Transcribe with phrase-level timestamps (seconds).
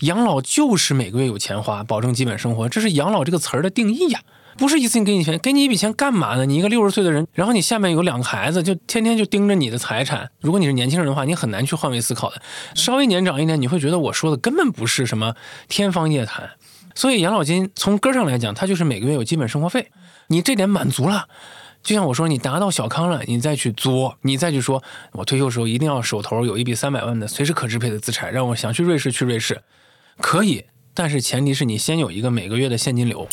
[0.00, 4.20] 养老就是每个月有钱花，保证基本生活，这是养老这个词儿的定义呀。
[4.56, 6.46] 不是一次性给你钱，给你一笔钱干嘛呢？
[6.46, 10.30] 你一个六十岁的人，然后你下面有两个孩子，就天天就盯着你的财产。
[10.40, 12.40] 如果你是年轻人的话，你很难去换位思考的。
[12.74, 15.34] 稍微年长一点，你会觉得我说的根本不是什么
[15.68, 16.50] 天方夜谭。
[16.94, 19.90] 所以养老金从根上来讲，它就是每个月有基本生活费，
[20.28, 21.26] 你这点满足了。
[21.82, 24.82] 就像我说，你达到小康了，你再去作，你再去说，
[25.12, 29.60] 我退休时候一定要手头有一笔三百万的随时可支配的资产，让我想去瑞士去瑞士，
[30.20, 33.28] 可以，但是前提是你先有一个每个月的现金流。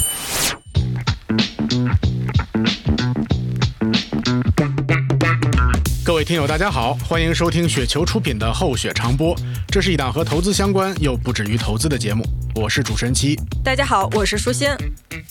[6.03, 9.35] 各位听友，大家好，欢迎收听雪球出品的《厚雪长播》，
[9.67, 12.23] 这是一档和投资相关又不止于投资的节目，
[12.55, 13.37] 我是主持人七。
[13.63, 14.67] 大家好，我是舒心。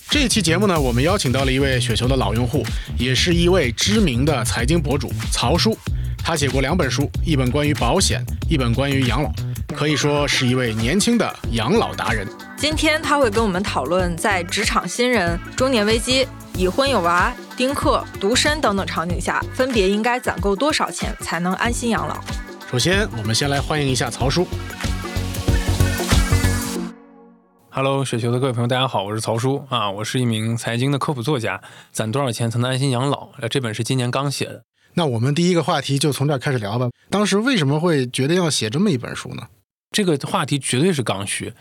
[0.08, 2.64] 这一期节目呢，我们邀请到了一位雪球的老用户，
[2.96, 5.76] 也是一位知名的财经博主曹叔。
[6.22, 9.32] 他写过两本书，一本关于保险，一本关于养老，
[9.74, 12.26] 可以说是一位年轻的养老达人。
[12.56, 17.32] 今天他会跟我们讨论，在职场新人、中年危机、已婚有娃。
[17.56, 22.18] 丁克、独身等等场景下，分别应该攒够多少钱才能安心养老？
[22.70, 24.46] 首先，我们先来欢迎一下曹叔。
[27.70, 31.60] Hello，雪球的各位朋友，大家好，我是曹叔啊，我是一名财经的科普作家。
[31.92, 33.28] 攒多少钱才能安心养老？
[33.40, 34.62] 呃，这本是今年刚写的。
[35.00, 36.90] 那我们第一个话题就从这儿开始聊吧。
[37.08, 39.48] 当时为什么会决定要写这么一本书呢？
[39.90, 41.54] 这个话题绝对是刚需，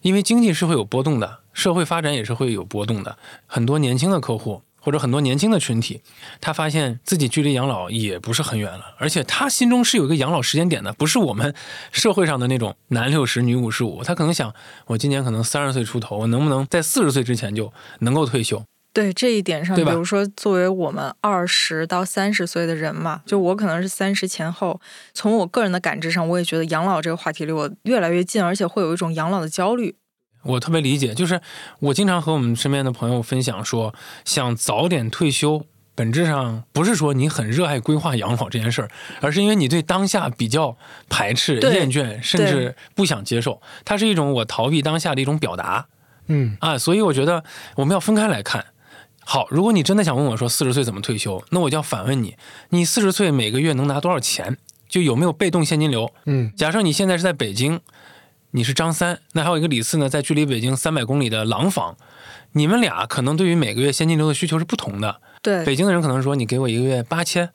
[0.00, 3.16] 因为经济是会有波动的，社会发展也是会有波动的。
[3.46, 4.62] 很多年轻的客户。
[4.84, 6.00] 或者很多年轻的群体，
[6.40, 11.54] 他发现自己距离养老也不是很远了，而且他心中是有一个养老时间点的，不是我们
[11.92, 14.02] 社会上的那种男六十女五十五。
[14.02, 14.52] 他可能想，
[14.86, 18.60] 我今年可能三十岁出头，我能不能在四十岁之前就能够退休？
[18.92, 24.80] 对这一点上，比如说作为我们二十到三十岁的人嘛，就我可能是三十前后，
[25.14, 29.96] 从我个人的感知上，我也觉得养老这个话题离我越来越近，而且会有一种养老的焦虑。
[30.42, 31.40] 我特别理解，就是
[31.78, 38.90] 我经常和我们身边的朋友分享说，想早点退休，本质上不是说你很热爱规划养老这件事儿，
[39.20, 40.76] 而是因为你对当下比较
[41.08, 43.62] 排斥、厌倦，甚至不想接受。
[43.84, 45.86] 它是一种我逃避当下的一种表达。
[46.26, 47.42] 嗯啊，所以我觉得
[47.76, 48.66] 我们要分开来看。
[49.24, 52.36] 好，如果你真的想问我说四十岁怎么退休，那我就要反问你：
[52.70, 54.56] 你四十岁每个月能拿多少钱？
[54.88, 56.12] 就有没有被动现金流？
[56.26, 57.80] 嗯，假设你现在是在北京。
[58.54, 61.96] 你是张三，那还有一个李四呢，在距离北京三百公里的廊坊，
[62.52, 65.22] 你们俩可能对于每个月现金流的需求是不同的。
[65.40, 67.48] 对，北京的人可能说你给我一个月八千，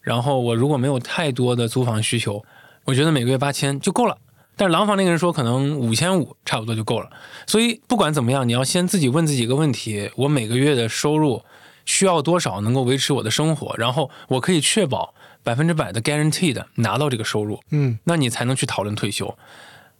[0.00, 2.42] 然后我如果没有太多的租房需求，
[2.86, 4.16] 我觉得每个月八千就够了。
[4.60, 7.08] 但是廊坊那个人说可能五千五差不多就够了。
[7.46, 11.42] 所以不管怎么样，你要先自己问自己一个问题：我每个月的收入
[11.86, 13.74] 需要多少能够维持我的生活？
[13.78, 19.34] 然后我可以确保百分之百的 guaranteed 拿到这个收入，嗯，那你才能去讨论退休。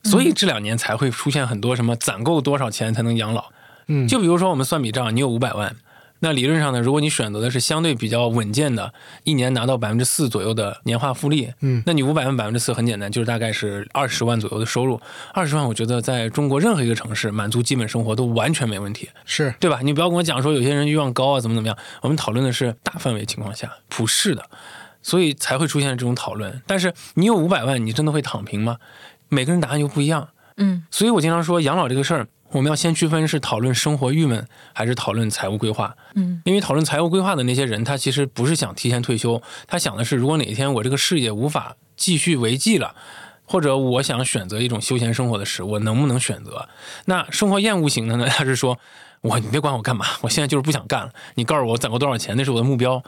[0.03, 3.47] 所以这两年才会出现很多什么攒够多少钱才能养老，
[3.87, 5.75] 嗯，就比如说我们算笔账，你有五百万，
[6.21, 8.93] 那理论上呢，如果你选择的是相对比较稳健的，
[9.25, 15.01] 一年拿到百分之四左右的年化复利，嗯，那你五百万百分之四很简单，就是大概是二十万左右的收入，
[15.33, 19.81] 二十万我觉得在中国任何一个城市满足基本生活都完全没问题，是对吧？
[19.83, 24.45] 你不要跟我讲说有些人欲望高啊怎么怎么样，我们讨论的是大范围情况下普世的，
[25.03, 26.61] 所以才会出现这种讨论。
[26.67, 28.77] 但是你有五百万，你真的会躺平吗？
[29.29, 30.29] 每个人答案又不一样。
[30.59, 35.97] 嗯，所以我经常说，养老这个事儿，我们要先区分是讨论生活郁闷，还是讨论财务规划。
[36.15, 42.95] 嗯，因为讨论财务规划的那些人，他其实不是想提前退休，他想的是，如果哪一天我这个事业无法继续维系了，
[43.45, 46.69] 或者我想选择一种休闲生活的时，我能不能选择？
[47.05, 48.27] 那生活厌恶型的呢？
[48.29, 48.79] 他是说，
[49.21, 51.13] 我你别管我干嘛，我现在就是不想干了。
[51.35, 53.03] 你告诉我攒够多少钱，那是我的目标。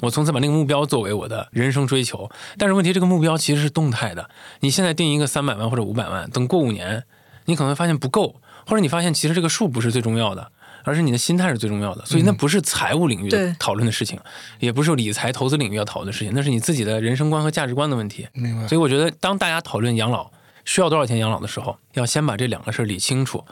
[0.00, 2.28] 我从此把那个目标作为我的人生追求，
[2.58, 4.28] 但是问题这个目标其实是动态的。
[4.60, 7.04] 你现在定一个三百万或者五百万，等过五年，
[7.44, 8.34] 你可能会发现不够，
[8.66, 10.50] 或者你发现其实这个数不是最重要的，
[10.84, 12.04] 而是你的心态是最重要的。
[12.04, 14.18] 所以那不是财务领域的讨论的事情，
[14.58, 18.26] 也不是理财投资领域要讨论的事情，那是你自己的人生观和价值观的问题。
[18.32, 18.66] 明白。
[18.68, 20.30] 所以我觉得，当大家讨论养老
[20.64, 23.44] 需要多少钱养老的时候，要先把这两个事儿理清楚。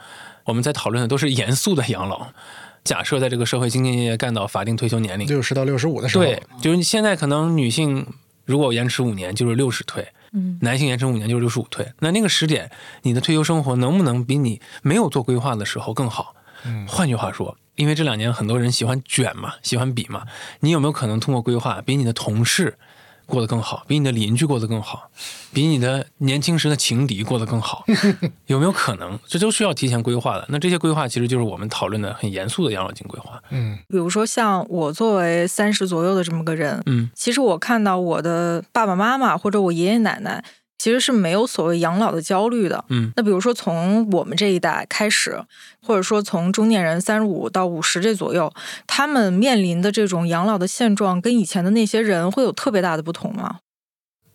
[0.45, 2.27] 我们在讨论的都是严肃的养老。
[2.83, 8.05] 假设在这个社会兢兢业业干到法定退休年龄，六十到六十五的时候，对，就是现在可能女性
[8.43, 11.93] 如果延迟五年就是六十退，嗯，男性延迟五年就是六十五退。
[11.99, 12.71] 那那个时点，
[13.03, 16.35] 你的退休生活能不能比你没有做规划的时候更好？
[16.65, 20.23] 嗯，换句话说，因为这两年很多人喜欢卷嘛，喜欢比嘛，
[20.61, 22.77] 你有没有可能通过规划比你的同事？
[23.25, 25.09] 过得更好，比你的邻居过得更好，
[25.53, 27.85] 比你的年轻时的情敌过得更好，
[28.47, 29.17] 有没有可能？
[29.25, 30.45] 这都需要提前规划的。
[30.49, 33.41] 那这些规划其实就是我们讨论的很严肃的养老金规划。
[33.49, 40.43] 嗯，比如说像我作为三十左右的这么个人，嗯，其实我看到我的爸爸妈妈或者我爷爷奶奶
[40.83, 42.83] 其实是没有所谓养老的焦虑的。
[42.89, 45.41] 嗯，那比如说从我们这一代开始，
[45.81, 48.53] 或者说从中年人三十五到五十这左右，
[48.85, 53.59] 他们面临的这种养老的现状，跟以前的那些人会有特别大的不同吗？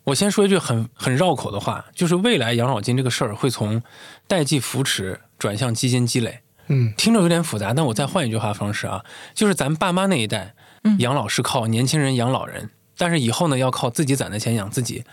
[0.05, 3.83] 我先说一句很很绕口的话，就是未来养老金这个事儿会从
[4.27, 6.41] 代际扶持转向基金积累。
[6.69, 9.05] 嗯，听着有点复杂，但我再换一句话方式啊，
[9.35, 10.55] 就是咱爸妈那一代，
[11.01, 15.05] 养老是靠年轻人养老人，但是以后呢要靠自己攒的钱养自己，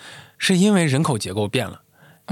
[0.46, 1.82] 是因为人口结构变了。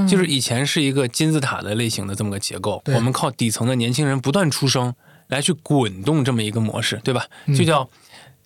[0.08, 4.94] 就是以前是一个金字塔的类型的这么个结构，我们靠底层的年轻人不断出生
[5.28, 7.28] 来去滚动这么一个模式，对吧？
[7.56, 7.88] 就叫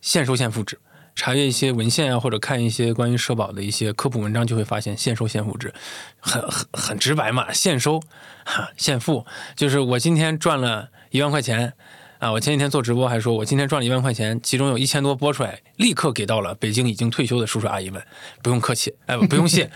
[0.01, 0.77] 现收现复制。
[1.15, 5.73] 查阅一些文献啊，或者看一些关于社保的一些科普文章，就会发现现收现付制，
[6.19, 8.01] 很很很直白嘛，现收
[8.43, 9.25] 哈现付，
[9.55, 11.73] 就是我今天赚了一万块钱
[12.19, 18.01] 啊，我前几天做直播还说，我今天赚了一万块钱，其中有一千多拨出来，立刻给到了北京已经退休的叔叔阿姨们，
[18.41, 19.69] 不用客气，哎，不用谢，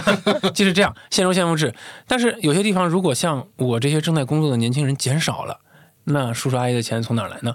[0.54, 1.74] 就是这样，现收现付制。
[2.06, 5.60] 但是有些地方，如果像我这些正在工作的年轻人减少了，
[6.04, 7.54] 那叔叔阿姨的钱从哪儿来呢？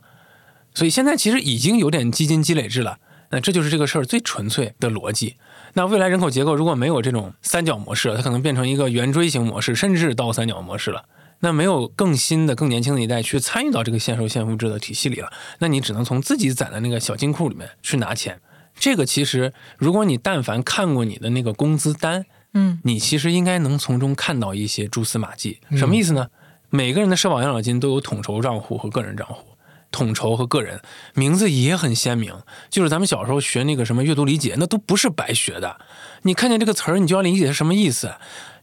[0.74, 2.98] 所以现在其实已经有点基金积累制了。
[3.34, 5.38] 那这就是这个事儿最纯粹的逻辑。
[5.74, 11.06] 那未来人口结构如果没有这种三角模式，它可能变成一个圆锥形模式，甚至倒三角模式了。
[11.42, 18.40] 那没有更新的、更年轻的一代去参与到这个现收现付制的体系里了，那你只能从自己攒的那个小金库里面去拿钱。
[18.74, 25.60] 这个其实，如果你但凡看过你的那个工资单，嗯，你其实应该能从中看到一些蛛丝马迹。
[25.76, 26.30] 什么意思呢？
[26.70, 29.48] 每个人的社保养老金都有统筹账户和个人账户。
[29.92, 30.82] 统筹和个人
[31.16, 32.34] 名字也很鲜明，
[32.70, 35.82] 就是咱们小时候学那个什么阅读理解，那都不是白学的。
[36.22, 38.08] 你看见这个词儿，你就要理解是什么意思；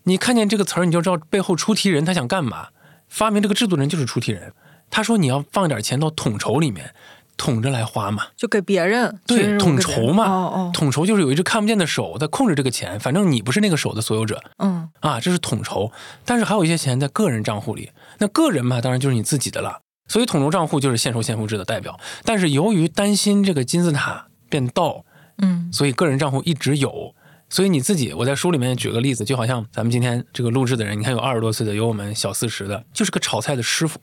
[0.09, 2.69] 你看见这个词儿，你就知道背后出题人他想干嘛。
[3.09, 4.53] 发明这个制度的人就是出题人，
[4.91, 6.95] 他说你要放点钱到统筹里面，
[7.37, 10.25] 统着来花嘛，就给别人对统筹嘛。
[10.25, 14.43] 哦哦，统筹就是有一只看不见的手在控制这个钱，反正你不是那个手的所有者。
[14.59, 15.91] 嗯啊，这是统筹，
[16.25, 19.81] 但是还有一些钱在个人账户里，那个人嘛，当然就是你自己的了。
[20.07, 25.05] 所以统筹账户就是现收现付制的代表，但是由于担心这个金字塔变倒，
[25.39, 27.15] 嗯，所以个人账户一直有。
[27.51, 33.99] 所以你自己，我在书里面举个例子，就好像咱们今天这个录制的人，你看有二十多岁的，有我们小四十的，就是个炒菜的师傅。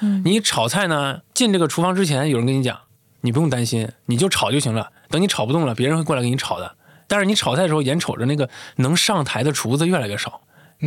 [0.00, 2.78] 嗯，你炒菜呢，进这个厨房之前，有人跟你讲，
[3.22, 4.90] 你不用担心，你就炒就行了。
[5.08, 6.76] 等你炒不动了，别人会过来给你炒的。
[7.08, 10.42] 但是你炒菜的时候，眼瞅着那个能上台的厨子越来越少。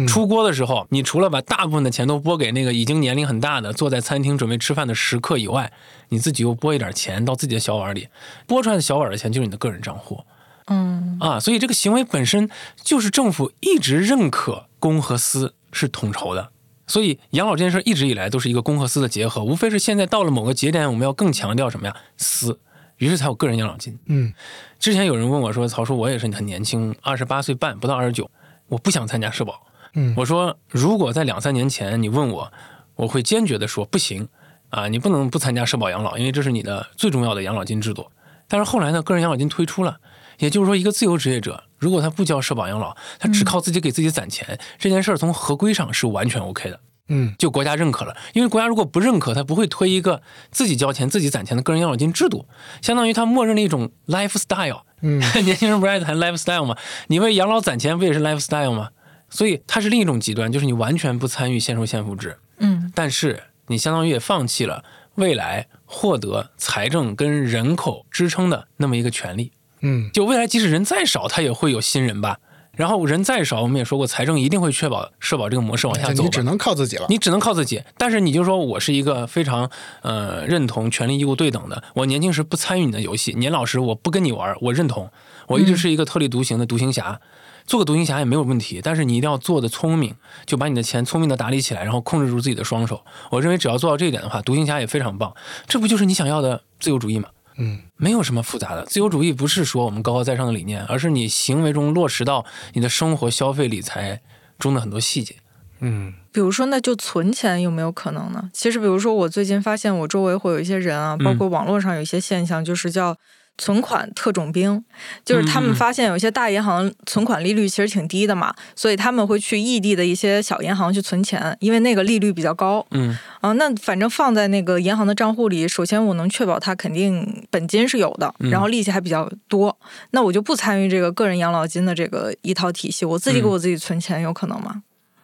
[0.08, 5.72] 出锅的时候，你除了把大部分的钱都拨给那个已经年龄很大的坐在餐厅准备吃饭的食客以外，
[6.10, 8.08] 你自己又拨一点钱到自己的小碗里，
[8.48, 10.24] 拨出来的小碗的钱就是你的个人账户。
[10.68, 12.50] 嗯啊，所以这个行为本身
[12.84, 16.52] 就是政府一直认可公和私是统筹的，
[16.88, 21.96] 所以养老这件事一直以来都是一个公和私的结合，无非是现在到了某个节点，我们要更强调什么呀？
[22.18, 22.60] 私，
[22.98, 23.98] 于是才有个人养老金。
[24.06, 24.34] 嗯，
[24.80, 28.30] 之前有人问我说：“曹叔，我也是很年轻，二十八岁半，不到二十九，
[28.68, 32.52] 我不想参加社保。”嗯，我说，如果在两三年前你问我，
[32.96, 34.28] 我会坚决的说不行
[34.70, 38.08] 啊，你不能不参加社保养老，因为这是你的最重要的养老金制度。
[38.54, 39.98] 但是后来呢，个人养老金推出了，
[40.38, 46.80] 也就是说，一个自由职业者如果他不交社保养老，他只靠自己给自己攒钱，这件事儿从合规上是完全 OK 的。
[47.08, 50.22] 嗯，就国家认可了，因为国家如果不认可，他不会推一个
[50.52, 52.46] 自己交钱、自己攒钱的个人养老金制度，
[52.84, 54.82] 相当于他默认了一种 lifestyle。
[55.02, 56.78] 嗯， 年轻人不是爱谈 lifestyle 吗？
[57.08, 58.90] 你为养老攒钱不也是 lifestyle 吗？
[59.32, 72.40] 所以它是另一种极端，就是你完全不参与现收现付制，嗯，但是你相当于也放弃了未来获得财政跟人口支撑的那么一个权利，嗯，就未来即使人再少，他也会有新人吧。
[72.76, 76.24] 然后人再少，我们也说过，财政一定会确保社保这个模式往下走。
[76.24, 77.84] 你只能靠自己了，你只能靠自己。
[78.00, 79.70] 但是你就说我是一个非常
[80.02, 85.08] 呃认同权利义务对等的，我年轻时不参与你的游戏，年老时我不跟你玩，我认同，
[85.46, 87.22] 我一直是一个特立独行的独行侠。
[87.66, 90.16] 做个独行侠也没有问题，但是你一定要做的聪明，
[90.46, 93.04] 就把你的钱聪明的打理起来，然后控制住自己的双手。
[93.32, 95.34] 我认为只要做到这一点的话，独行侠也非常棒。
[95.66, 97.30] 这不就是你想要的自由主义吗？
[97.58, 98.86] 嗯，没有什么复杂的。
[98.86, 104.22] 自由主义不是说我们高高在上的理念，而是你行为中落实到你的生活、消费、理财
[104.60, 105.36] 中的很多细节。
[105.80, 108.50] 嗯，比如说，那就存钱有没有可能呢？
[108.54, 113.16] 其实，比如说，我最近发现我周围会有一些人啊，包括网络上有一些现象，就是叫。
[113.58, 114.84] 存款特种兵，
[115.24, 122.86] 就是他们发现有些大银行存款利率其实挺低的嘛，所以他们会去异地的一些小银行去存钱，因为那个利率比较高。
[122.92, 129.78] 嗯，啊，那反正放在那个银行的账户里，首先我能确保它肯定本金是有的，然后利息还比较多，
[130.12, 134.82] 那我就不参与这个个人养老金的这个一套体系，我自己给我自己存钱，有可能吗？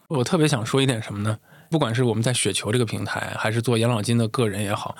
[0.07, 1.37] 我特别想说一点什么呢？
[1.71, 4.95] 不管是我们在雪球这个平台，还是做养老金的个人也好。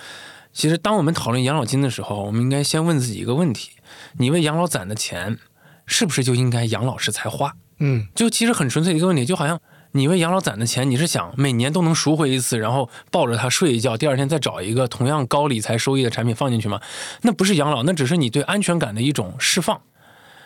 [0.52, 3.72] 其实，当我们讨论养老金的时候，我们应该先问自己一个问题：
[4.18, 5.38] 你为养老攒的钱，
[5.86, 7.54] 是不是就应该养老时才花？
[7.78, 9.60] 嗯，就其实很纯粹的一个问题，就好像
[9.92, 16.82] 你为养老攒的钱，你是想每年都能赎回一次，然后抱着它睡一觉，第二天再找一个同样高理财收益的产品放进去吗？
[17.22, 19.82] 那不是养老，那只是你对安全感的一种释放。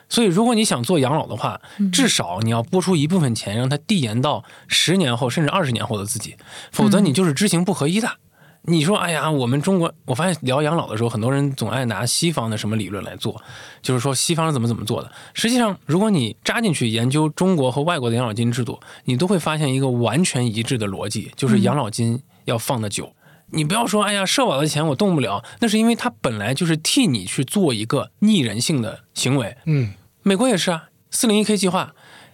[0.09, 1.59] 所以，如果你想做养老的话，
[1.91, 6.35] 至少你要拨出一部分钱，让它递延到十年后甚至二十年后的自己，
[6.71, 8.17] 否则你就是知行不合一的。
[8.65, 13.41] 你说，哎呀，我们中国，我发现聊养老的时候，很多人总爱拿西方的什么理论来做，
[13.81, 15.11] 就是说西方是怎么怎么做的。
[15.33, 23.13] 实际上，如果你扎进去研究中国和外国的养老金制度，你都会发现一个完全一致的逻辑，就是养老金要放的久。
[23.51, 29.57] 你不要说，哎呀，社保的钱我动不了，那是因为它本来就是替你去做一个逆人性的行为。
[29.65, 31.93] 嗯，美国也是啊，四零一 K 计划。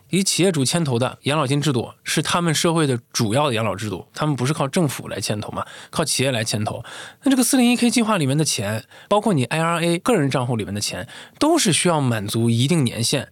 [0.10, 6.84] 以企业主牵头的养老金制度是他们社会的主要的养老制度，他们不是靠政府来牵头嘛，靠企业来牵头。
[7.24, 13.30] 那这个四零一 K 计划里面的钱，包括你 IRA 个人账户里面的钱，都是需要满足一定年限。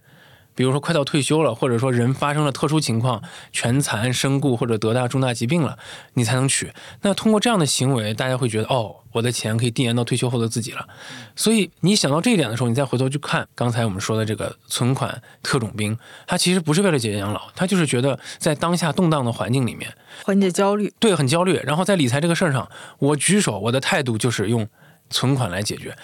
[0.57, 3.21] 比如说快到退休了，或者说人发生了特殊情况，
[3.51, 5.77] 全残、身故或者得大重大疾病了，
[6.15, 6.73] 你才能取。
[7.03, 10.87] 那通过这样的行为，大家会觉得哦，我的钱可以递延到退休后的自己了。
[11.35, 15.95] 所以你想到这一点的时候，你再回头去看刚才我们说的这个存款特种兵，
[16.25, 21.61] 他其实不是为了解决养老，他就是觉得在当下动荡的环境里面缓解焦虑，对，很焦虑。
[21.63, 24.67] 然后在理财这个事儿上，我举手，我的态度就是用
[25.11, 25.95] 存款来解决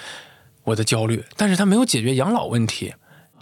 [0.64, 2.94] 我的焦虑，但是他没有解决养老问题。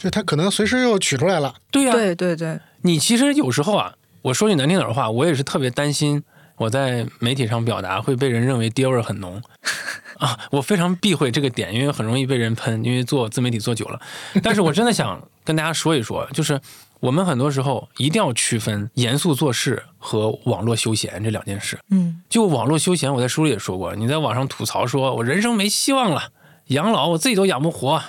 [0.02, 2.60] 就他可能随时又取出来了，对呀，对对对。
[2.82, 3.94] 你其实有时候啊，
[4.24, 6.24] 我说句难听点的话，我也是特别担心
[6.58, 9.40] 我在媒体上表达会被人认为爹味儿很浓
[10.18, 14.00] 啊，我非常避讳这个点，因为很容易被人喷，因为做自媒体做久了。
[14.42, 16.60] 但是我真的想跟大家说一说，就是
[17.00, 21.78] 我们很多时候一定要区分严肃做事和网络休闲这两件事。
[21.90, 26.30] 嗯，就网络休闲，我在书里也说过，你在网上吐槽说我人生没希望了，
[26.68, 28.02] 养老我自己都养不活。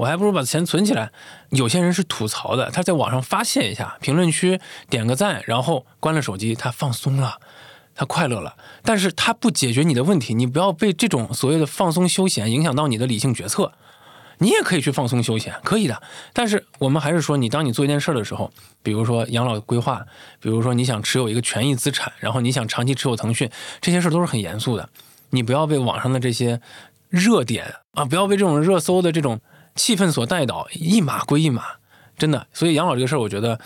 [0.00, 1.12] 我还不如把钱存起来。
[1.50, 7.38] 有些人是吐槽的，他在网上发泄一下，评论区点个赞，然后关了手机，他放松了，
[7.94, 8.56] 他快乐了。
[8.82, 13.72] 但是他不解决你的问题，你不要被这种所谓的放松休闲影响到你的理性决策。
[14.38, 16.02] 你也可以去放松休闲，可以的。
[16.32, 18.50] 但是我们还是说，你当你做一件事儿的时候，
[18.82, 20.02] 比如说养老规划，
[20.40, 23.50] 比如说你想持有一个权益资产，然后你想长期持有腾讯，
[23.82, 24.88] 这些事儿都是很严肃的。
[25.28, 26.58] 你不要被网上的这些
[27.10, 29.38] 热点啊，不要被这种热搜的这种。
[29.74, 31.62] 气氛所带导，一码归一码，
[32.18, 32.46] 真的。
[32.52, 33.58] 所以养老这个事儿，我觉得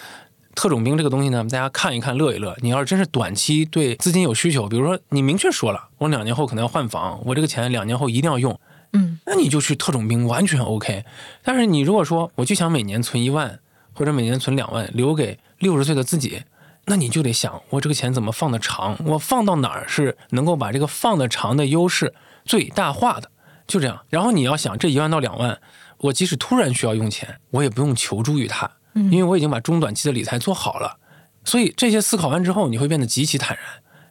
[0.55, 2.57] 特种兵这个东西呢，大家看一看，乐一乐。
[2.61, 8.59] 你要是真是短期对资金有需求，比如说你明确说了，我两年后可能要换房，我这个钱两年后一定要用，
[8.93, 11.05] 嗯，那你就去特种兵，完全 OK。
[11.43, 13.59] 但是你如果说我就想每年存一万，
[13.95, 16.43] 或者每年存两万，留给六十岁的自己，
[16.85, 18.97] 那你就得想，我这个钱怎么放得长？
[19.07, 23.31] 我放到哪儿是能够把这个放得长的优势最大化的？
[23.67, 24.03] 就这样。
[24.11, 25.59] 然后你要想这一万到两万。
[26.05, 30.99] 我即使突然需要用钱，我也不用求助于他，因为我已经把中短期的理财做好了。
[31.45, 33.67] 所以这些思考完之后，你会变得极其坦然。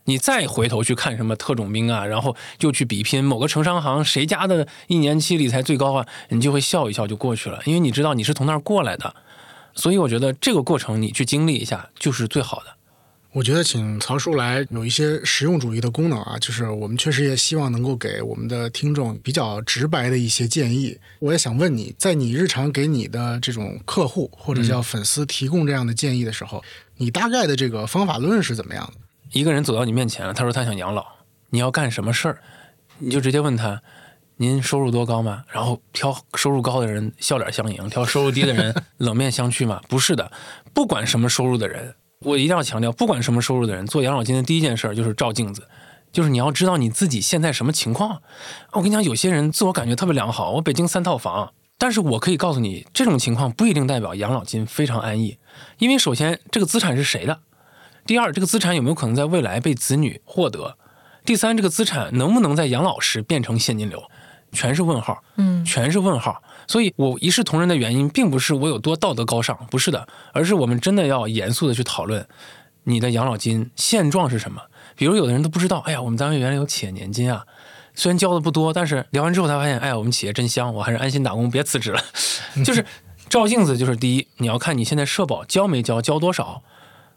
[0.05, 9.15] 你再回头去看什么特种兵啊，然后又去比拼某个城商行谁家的一年期理财最高啊，你就会笑一笑就过去了，因为你知道你是从那儿过来的。
[9.75, 12.65] 所以我觉得这个过程你去经历一下就是最好的。
[13.33, 20.95] 我觉得请曹叔来有一些实用主义的功能啊，就是我们确实也希望能够给我们的听众比较直白的一些建议。
[21.17, 26.63] 我也想问你在你日常给你的这种客户或者叫粉丝提供这样的建议的时候，
[26.97, 28.93] 你大概的这个方法论是怎么样的？
[29.31, 31.03] 一个人走到你面前了，他说他想养老，
[31.49, 32.39] 你要干什么事儿，
[32.99, 33.81] 你就直接问他，
[34.37, 35.43] 您收入多高吗？
[35.51, 39.81] 然后挑收入高的人笑脸相迎，挑收入低的人 冷面相觑吗？
[39.89, 40.31] 不是的，
[40.71, 41.95] 不管什么收入的人。
[42.23, 45.67] 我一定要强调，不管什么收入的人，做养老金的第一件事就是照镜子，
[46.11, 48.21] 就是你要知道你自己现在什么情况。
[48.71, 55.37] 我跟你讲，有些人自我感觉特别良好，我北京三套房，但是我可以告诉你，这种情况不一定代表养老金非常安逸。
[55.77, 57.39] 因为首先，这个资产是谁的？
[58.05, 60.77] 第二，这个资产有没有可能在未来被子女获得？
[61.25, 64.03] 第三，这个资产能不能在养老时变成现金流？
[64.51, 66.43] 全是问号，嗯，全是问号。
[66.73, 72.27] 所以，我一视同仁的原因，并不是我有多道德高尚，不是的，而是我们真的要严肃的去讨论
[72.85, 74.59] 你的养老金现状是什么。
[74.95, 77.45] 比如，有的人都不知道，哎呀，我们单位原来有企业年金啊，
[77.93, 82.01] 虽然交的不多，但是聊完之后才发现，哎呀，我们企业真香，我还是安心打工，别辞职了。
[82.65, 82.83] 就是
[83.29, 86.63] 照镜子，就是第一，你要看你现在社保交没交，交多少；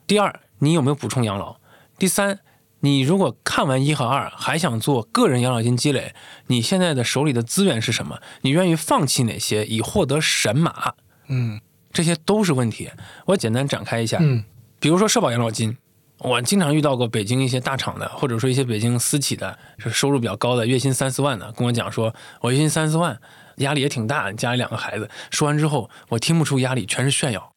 [0.06, 1.56] 第二，你有没有补充养老；
[1.96, 2.40] 第三。
[2.80, 6.14] 你如果看完一和二，还想做个人养老金积累，
[6.49, 8.21] 你现在的手里的资源是什么？
[8.42, 10.92] 你愿意放弃哪些以获得神马？
[11.28, 11.61] 嗯，
[11.92, 12.90] 这些都是问题。
[13.25, 14.18] 我简单展开一下。
[14.21, 14.45] 嗯，
[14.78, 15.76] 比如说社保养老金，
[16.18, 23.18] 我经常遇到过北京一些大厂的，或者说一些北京私企的，是收入比较高的，月薪三四万的，跟我讲说，我月薪三四万，
[23.56, 25.09] 压力也挺大，家里两个孩子。
[25.30, 27.52] 说完之后，我听不出压力，全是炫耀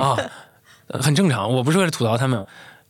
[0.00, 0.16] 啊，
[0.88, 1.52] 很正常。
[1.52, 2.46] 我不是为了吐槽他们。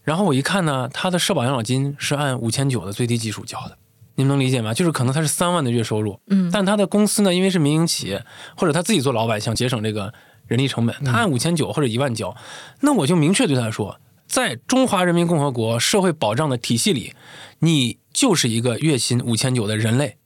[0.07, 3.77] 然后我一看呢，他的社保养老金是按五千九的最低基数交的，
[4.15, 4.73] 你们能理解吗？
[4.73, 8.25] 就是可能他是三万的月收入，嗯，但他的公司呢，因为是民营企业
[8.57, 10.15] 或者他自己做老板，想节省这个
[10.47, 12.37] 人力成本，他按五千九或者一万交。
[12.83, 13.99] 那我就明确对他说，
[14.29, 17.13] 在中华人民共和国社会保障的体系里，
[17.59, 20.19] 你就是一个月薪五千九的人类，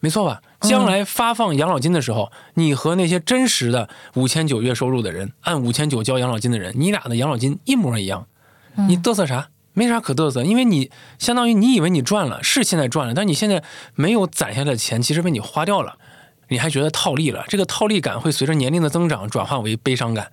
[0.00, 0.40] 没错吧？
[0.62, 8.26] 将来发放养老金的时候，你和那些真实的五千九月收入的人，按五千九交养老金的人，你俩的养老金一模一样。
[8.88, 9.48] 你嘚瑟啥？
[9.72, 13.62] 没啥可嘚瑟，因为你相当于你以为你赚了，是现在赚了，但你现在
[13.94, 15.98] 没有攒下的钱，其实被你花掉了，
[16.48, 17.44] 你还觉得套利了。
[17.48, 20.32] 这个套利感会随着年龄的增长转化为悲伤感，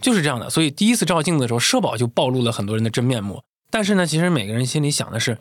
[0.00, 0.48] 就是这样的。
[0.48, 3.42] 所以第一次照镜子的时候，社保就暴露了很多人的真面目。
[3.70, 5.38] 但是呢，其实每个人心里想的是，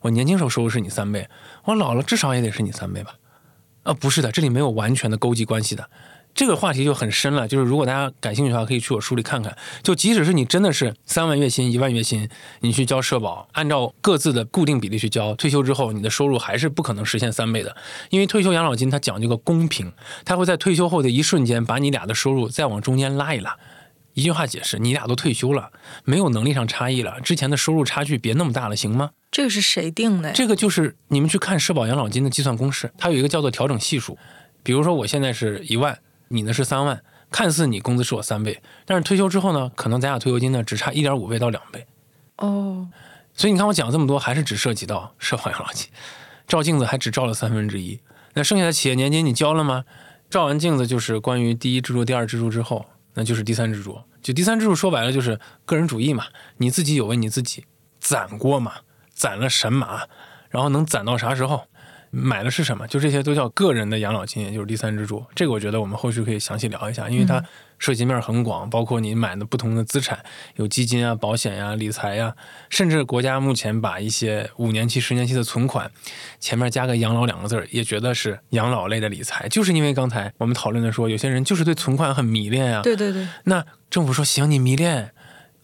[0.00, 1.28] 我年轻时候收入是你三倍，
[1.64, 3.14] 我老了至少也得是你三倍吧？
[3.84, 5.88] 啊，不是的，这里没有完全的勾稽关系的。
[6.34, 9.54] 这个话题就很深了，就是如果大家感兴趣的话，可以去我书里看看。
[9.82, 12.28] 就即使是你真的是三万月薪、一万月薪，
[12.60, 17.76] 你去交社保，按照各自的固定比例去交，退休之后你的收入还是不可能实现三倍的，
[18.08, 19.92] 因为退休养老金它讲究个公平，
[20.24, 23.56] 它会在退休后的一瞬间把你俩的收入再往中间拉一拉。
[24.14, 25.70] 一句话解释，你俩都退休了，
[26.04, 29.10] 没有能力上差异了，之前的收入差距别那么大了，行吗？
[29.30, 30.32] 这个是谁定的？
[30.32, 34.18] 这个就是你们去看社保养老金的计算公式，它有一个叫做调整系数，
[34.62, 35.98] 比如说我现在是一万。
[36.32, 41.86] 你呢是三万，看似你工资是我三倍，但是退休之后呢，可能咱俩退休金呢只差一点五倍到两倍。
[42.38, 42.88] 哦，
[43.34, 45.88] 所以你看我讲这么多，还是只涉及到社保养老金，
[46.48, 48.00] 照镜子还只照了三分之一。
[48.34, 49.84] 那剩下的企业年金你交了吗？
[50.30, 54.00] 照完镜子就是关于第一支柱、第二支柱之后，那就是第三支柱。
[54.22, 56.24] 就第三支柱说白了就是个人主义嘛，
[56.56, 57.66] 你自己有为你自己
[58.00, 58.72] 攒过吗？
[59.12, 60.04] 攒了神马，
[60.48, 61.66] 然后能攒到啥时候？
[62.14, 62.86] 买的是什么？
[62.86, 65.24] 就这些都叫个人的养老金，也就是第三支柱。
[65.34, 67.42] 这个我觉得我们后续可以详细聊一下，因为它
[67.78, 70.22] 涉及面很广，包括你买的不同的资产，
[70.56, 72.36] 有基金啊、保险呀、理财呀，
[72.68, 75.90] 甚至国家目前把一些五年期、十年期的存款
[76.38, 82.82] 前面加个养老两个字儿，也觉得是养老类的理财，就是因为刚才我们讨论的说，有些人就是对存款很迷恋啊。
[82.82, 83.26] 对对对。
[83.44, 85.12] 那政府说行，你迷恋。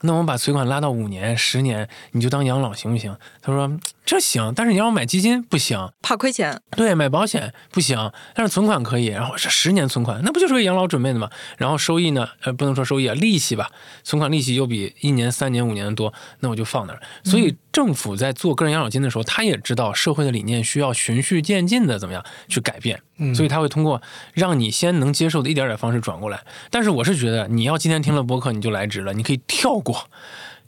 [0.03, 3.17] 那我们把存款拉到五年、十年，你就当养老行不行？
[3.43, 3.69] 他说
[4.09, 6.63] 这行，但是你让我买基金不行，怕亏钱。
[6.71, 9.09] 对，买保险不行，但是存款可以。
[9.09, 11.29] 然后是十年存款，那不就是为养老准备的吗？
[11.59, 12.27] 然后收益呢？
[12.43, 13.71] 呃，不能说收益啊，利息吧。
[14.03, 17.03] 存款利息又比一年、三年、五年的多，那我就放那儿。
[17.23, 23.03] 所以政府在做个人养老金的时候，他也知道社会的理念需要循序渐进的怎么样去改变。
[23.35, 24.01] 所以他会通过
[24.33, 26.41] 让你先能接受的一点点方式转过来。
[26.71, 30.09] 但是我是觉得，你要今天听了播客你就来值了，你可以跳过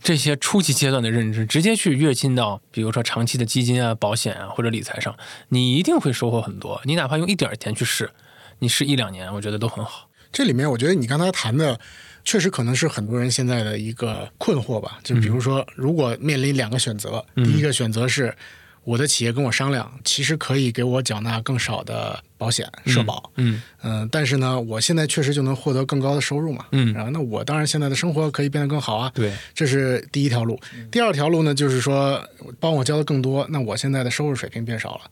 [0.03, 5.17] 这些初级阶段的认知，直接去跃进到比如说长期的基金啊、保险啊或者理财上，
[5.49, 6.81] 你一定会收获很多。
[6.85, 8.11] 你哪怕用一点钱去试，
[8.59, 10.09] 你试一两年，我觉得都很好。
[10.33, 11.79] 这里面我觉得你刚才谈的，
[12.25, 14.99] 确实可能是很多人现在的一个困惑吧。
[15.05, 18.35] 就比如说，如果面临两个选择，第一个选择是。
[18.83, 23.61] 我的企业跟我商量，其实可以给我缴纳更少的保险社保，嗯。
[23.83, 30.59] 嗯，但是呢，我现在确实就能获得更高的收入嘛，嗯，然后那我当然现在的生活可以变得更好啊，对，这是第一条路。
[30.91, 32.19] 第二条路呢，就是说
[32.59, 35.03] 帮我交的更多，那我现在的收入水平变少了。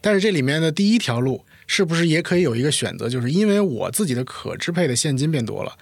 [0.00, 5.72] 但是这里面的第一条路是不是也可以有一个选择，就是因为我自己的可支配的现金变多了，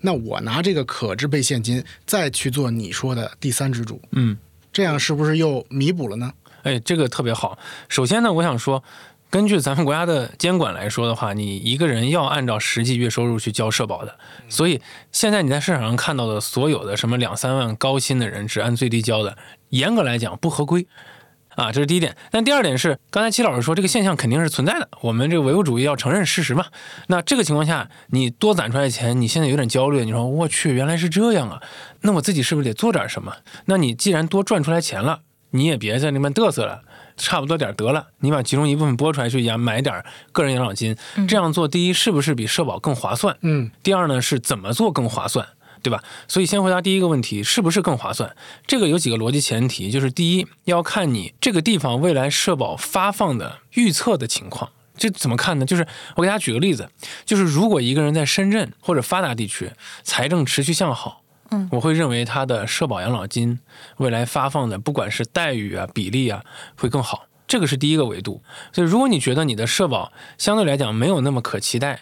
[0.00, 4.36] 那我拿这个可支配现金再去做你说的第三支柱，嗯，
[4.72, 6.32] 这样是不是又弥补了呢？
[6.64, 7.56] 哎，这个特别好。
[7.88, 8.82] 首先呢，我想说，
[9.30, 14.18] 根据咱们国家的监管来说的话，你一个人要按照实际月收入去交社保的。
[14.48, 14.80] 所以
[15.12, 19.36] 现在你在市场上看到的所有的什么两三万高薪的人只按最低交的，
[19.68, 20.86] 严格来讲不合规
[21.56, 22.16] 啊，这是第一点。
[22.30, 26.64] 但第二点是，刚才齐老师说这个现象肯定是存在的，我们这个唯物主义要承认事实嘛。
[27.08, 31.62] 那这个情况下，你多攒出来的钱，你现在有点焦虑，你说我去，原来是这样啊，
[32.00, 33.36] 那我自己是不是得做点什么？
[33.66, 35.20] 那你既然多赚出来钱了。
[35.50, 36.82] 你也别在那边嘚瑟了，
[37.18, 38.06] 差不多点得了。
[38.20, 40.02] 你把其中一部分拨出来去养买点
[40.32, 40.96] 个人养老金，
[41.28, 43.36] 这样做第一是不是比社保更划算？
[43.42, 43.70] 嗯。
[43.82, 45.46] 第二呢是怎么做更划算，
[45.82, 46.02] 对吧？
[46.26, 48.34] 所以先回答第一个问题，是不是更划算？
[48.66, 54.70] 这个有几个逻辑前提，就是第一要看你这个地方未来社保发放的预测的情况。
[54.96, 55.66] 这怎么看呢？
[55.66, 56.88] 就是我给大家举个例子，
[57.24, 59.70] 就是如果一个人在深圳或者发达地区，
[60.02, 61.22] 财政持续向好。
[61.50, 63.58] 嗯，我会认为他的社保养老金
[63.96, 66.44] 未来发放的，不管是待遇啊、比例啊，
[66.76, 67.24] 会更好。
[67.46, 68.42] 这个是第一个维度。
[68.72, 72.00] 所以，如果你觉得你的社保相对来讲没有那么可期待，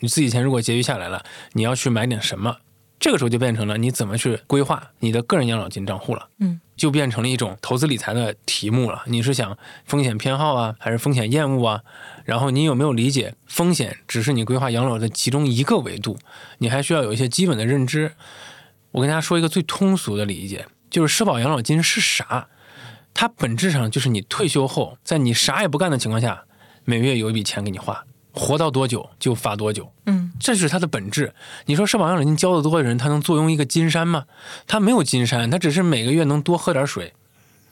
[0.00, 2.56] 你自己钱如果结余下来了，你要去买点什么，
[2.98, 6.28] 这个时候就变成了你怎么去规划你的个人养老金账户了。
[6.40, 9.04] 嗯，就变成了一种投资理财的题目了。
[9.06, 11.82] 你是想风险偏好啊，还是风险厌恶啊？
[12.24, 16.18] 然后你有没有理解风险只是你规划养老的其中一个维度？
[16.58, 18.12] 你还需要有一些基本的认知。
[18.90, 22.48] 我跟大家说一个最通俗的理解，就是社保养老金是啥？
[23.14, 26.44] 它本质上就是你退休后，在你啥也不干的情况下，
[26.84, 29.92] 每月有一笔钱给你花，活到多久就发多久。
[30.06, 31.34] 嗯，这是它的本质。
[31.66, 34.24] 你说社保养老金交的多的人，他能坐拥一个金山吗？
[34.66, 37.12] 他没有金山，他只是每个月能多喝点水。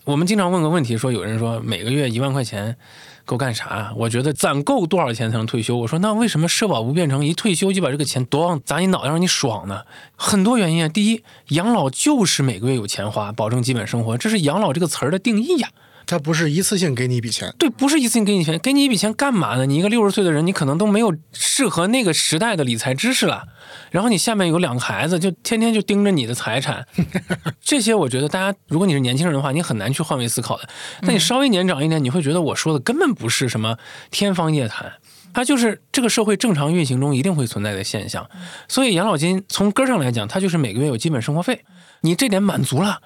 [0.06, 2.76] 我们经常问个问题，说有人说每个月一万块钱。
[3.24, 3.92] 够干啥？
[3.96, 5.76] 我觉得攒够多少钱才能退休？
[5.76, 9.82] 我说那为什么社保不变成一退休就把这个钱多往砸你脑袋让你爽呢？
[10.14, 10.88] 很多原因啊。
[10.88, 15.70] 第一，养老就是每个月有钱花，保证基本生活，这是养老这个词儿的定义呀。
[16.06, 19.66] 他不是一次性给你一笔钱，对，不是一次性给你钱，给你一笔钱干嘛呢？
[19.66, 23.48] 你一个六十岁的人，你可能都没有适合那个时代的理财知识了。
[23.90, 26.86] 然后你下面有两个孩子，就天天就盯着你的财产，
[27.60, 30.68] 这些我觉得大家，如果你是年轻人的话，你很难去换位思考的。
[31.02, 33.76] 但你稍微年长一点，你会觉得我说的根本不是什么
[34.12, 34.92] 天方夜谭，
[35.34, 38.28] 它就是这个社会正常运行中一定会存在的现象。
[38.68, 41.64] 所以养老金从根上来讲，它就是每个月有基本生活费，
[42.02, 43.00] 你这点满足了。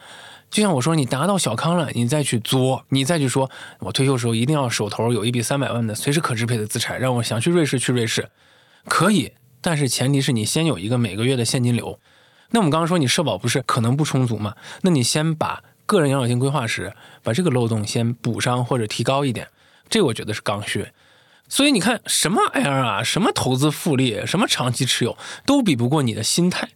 [0.50, 8.28] 就像我说，你达到小康了，你再去作，你再去说，我退休时候一定要手头有一笔三百万的随时可支配的资产，让我想去瑞士去瑞士，
[8.86, 12.00] 可以，但是前提是你先有一个每个月的现金流。
[12.50, 14.56] 那我们刚刚说你社保不是可能不充足吗？
[14.82, 19.48] 那你先把个人养老金规划时把这个漏洞先补上或者提高一点，
[19.88, 20.88] 这我觉得是刚需。
[21.48, 26.70] 所以你看，什么 L 啊，什么投资复利，什么长期持有，都比不过你的心态。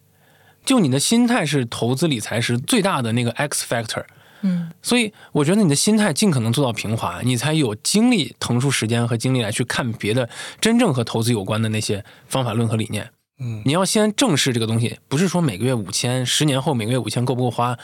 [0.64, 4.04] 就你的心态是投资理财时最大的那个 X factor，
[4.42, 10.28] 嗯，所以我觉得你的心态尽可能做到平滑，你才有精力腾出时间和精力来去看别的
[10.60, 13.10] 真正和投资有关的那些方法论和理念。
[13.40, 17.76] 嗯，你要先正视这个东西，不是说每个月五千，十年后每个月五千够不够花，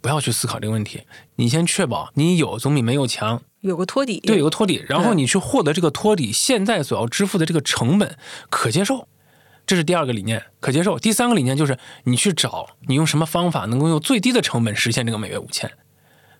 [0.00, 1.02] 不要去思考这个问题。
[1.36, 8.16] 你先确保你有总比没有强，有个托底，对，有个托底，然后你去获得这个托底，现在所要支付的这个成本
[8.50, 9.06] 可接受。
[9.68, 10.98] 这是第二个理念，可接受。
[10.98, 15.70] 第三个理念就是你去找你用什么方法能够用最低的成本实现这个每月五千，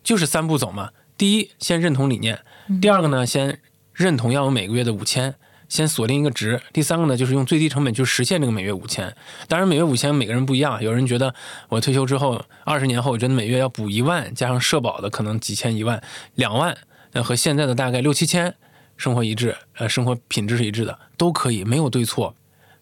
[0.03, 0.93] 就是三步走嘛。
[1.19, 2.37] 第一，先认同理念；
[2.81, 3.61] 第二个呢，先
[3.93, 5.35] 认同要有每个月的五千，
[5.69, 9.15] 先锁定一个值；第三个呢，就是用最低成本去实现这个每月五千。
[9.47, 11.35] 当然，每月五千每个人不一样，有人觉得
[11.69, 16.03] 我退休之后二十年后，我觉得每月要补一万，加上社保的可能几千一万
[16.37, 16.75] 两万，
[17.13, 18.55] 那和现在的大概六七千，
[18.97, 22.35] 生活一致，呃，生活品质是一致的，都可以，没有对错。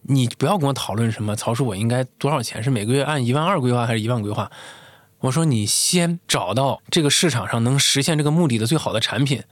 [0.09, 2.63] 你不要跟我讨论什么曹叔，我应该多少钱？
[2.63, 4.51] 是每个月按一万二规划还是一万规划？
[5.21, 9.43] 我说你先找到这个市场上能实现这个目的的最好的产品，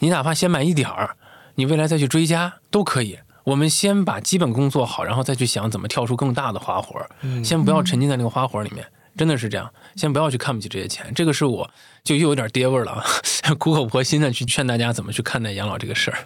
[0.00, 1.16] 你哪怕先买一点儿，
[1.56, 3.18] 你未来再去追加都可以。
[3.44, 7.08] 我们先把基本功做好，然后再去想怎么跳出更大的花活儿。
[7.44, 8.84] 先不要沉浸在那个花活里面，
[9.16, 9.72] 真的是这样。
[9.94, 11.70] 先不要去看不起这些钱，这个是我
[12.04, 13.02] 就又有点爹味儿了，
[13.58, 16.18] 苦口婆心的去劝大家怎么去看待养老这个事儿。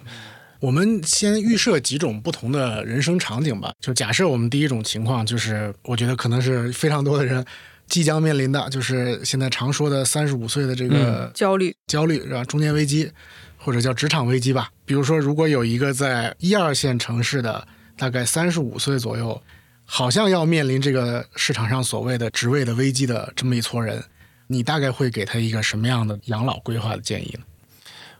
[0.61, 3.73] 我们先预设几种不同的人生场景吧。
[3.81, 7.43] 就假设我们第一种情况，就是我觉得可能是非常多的人
[7.87, 12.45] 即将面临的，就是现在常说的三十五岁的这个焦虑，焦虑是吧？
[12.45, 13.11] 中年危机，
[13.57, 14.69] 或者叫职场危机吧。
[14.85, 19.41] 比如说，如果有一个在一二线城市的，大概三十五岁左右，
[19.83, 24.03] 好像要面临这个市场上所谓的职位的危机的这么一撮人，
[24.45, 27.43] 你大概会给他一个什么样的养老规划的建议呢？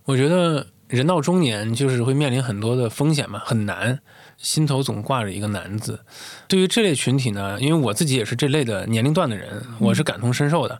[0.05, 0.65] 我觉得。
[0.91, 3.99] 人到中年，就是会面临很多的风险嘛，很难，
[4.37, 6.01] 心头总挂着一个难字。
[6.47, 10.79] 对于这类群体呢，因为我自己也是这类的年龄段的人，我是感同身受的。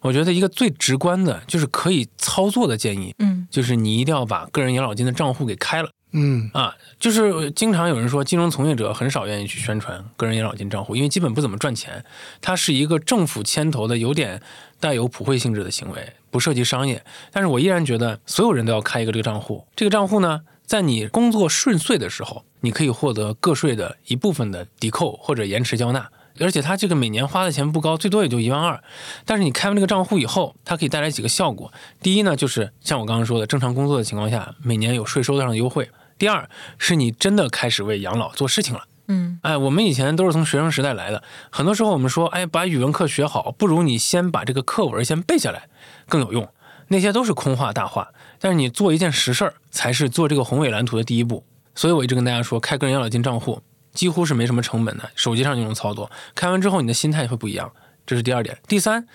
[0.00, 5.90] 我觉得一个最直观的，就是可以操作的建议，嗯，就是你一定要把个人养老金的账户给开了。
[6.14, 12.04] 嗯啊，就是经常有人说，金融从业者很少愿意去宣传个人养老金账户，因为基本不怎么赚钱。
[12.40, 14.42] 它是一个政府牵头的，有点
[14.80, 17.04] 带有普惠性质的行为，不涉及商业。
[17.30, 19.64] 但是我依然觉得，所有人都要开一个这个账户。
[19.76, 26.08] 这个账户呢，在你工作顺遂的时候，你可以获得个税的一部分的抵扣或者延迟交纳。
[26.40, 28.82] 而且它这个每年花的钱不高，最多也就一万二。
[29.26, 31.70] 但是你开完这个账户以后，它可以带来几个效果。
[32.00, 35.90] 第一呢，就是像我刚刚说的，正常工作的情况下，每年有税收上的优惠。
[36.16, 45.68] 第二是你真的开始为养老做事情了，嗯，哎，我们以前都是从学生时代来的，很多时候我们说，哎，把语文课学好，不如你先把这个课文先背下来
[46.12, 46.46] 更有用，
[46.88, 48.06] 那些都是空话大话，
[48.38, 51.42] 但是你做一件实事儿才是做这个宏伟蓝图的第一步。
[51.74, 53.62] 所以我一直跟大家说，开个人养老金账户
[53.94, 57.72] 几乎是没什么成本的，手机上就能操作，开完之后你的心态会不一样，
[58.04, 58.58] 这是第二点。
[58.68, 59.06] 第三，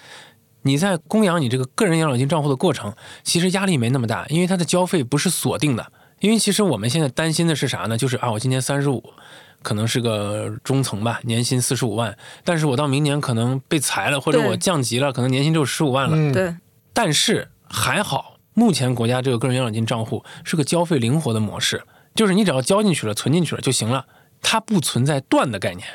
[0.63, 2.91] 你在供养你这个个人养老金账户的过程，
[3.23, 5.85] 其实压力没那么大，因为它的交费不是锁定的。
[6.19, 7.95] 因为其实我们现在担心的是啥呢？
[7.95, 9.13] 就是啊，我今年三十五，
[9.61, 16.33] 可能是个中层吧，年薪四十五万，但是我到明年可能被裁了，或者我降级了，可能年薪就十五万了。
[16.33, 16.55] 对，
[16.97, 21.83] 但是还好，目前国家这个个人养老金账户是个交费灵活的模式，
[22.15, 24.07] 就是你只要交进去了、存进去了就行了，
[24.41, 25.87] 它不存在断的概念。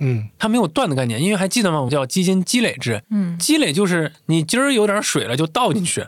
[0.00, 1.78] 嗯，它没有断的概念，因为还记得吗？
[1.78, 3.02] 我们叫基金积累制。
[3.08, 6.06] 嗯，积累就是你今儿有点水了就倒进去，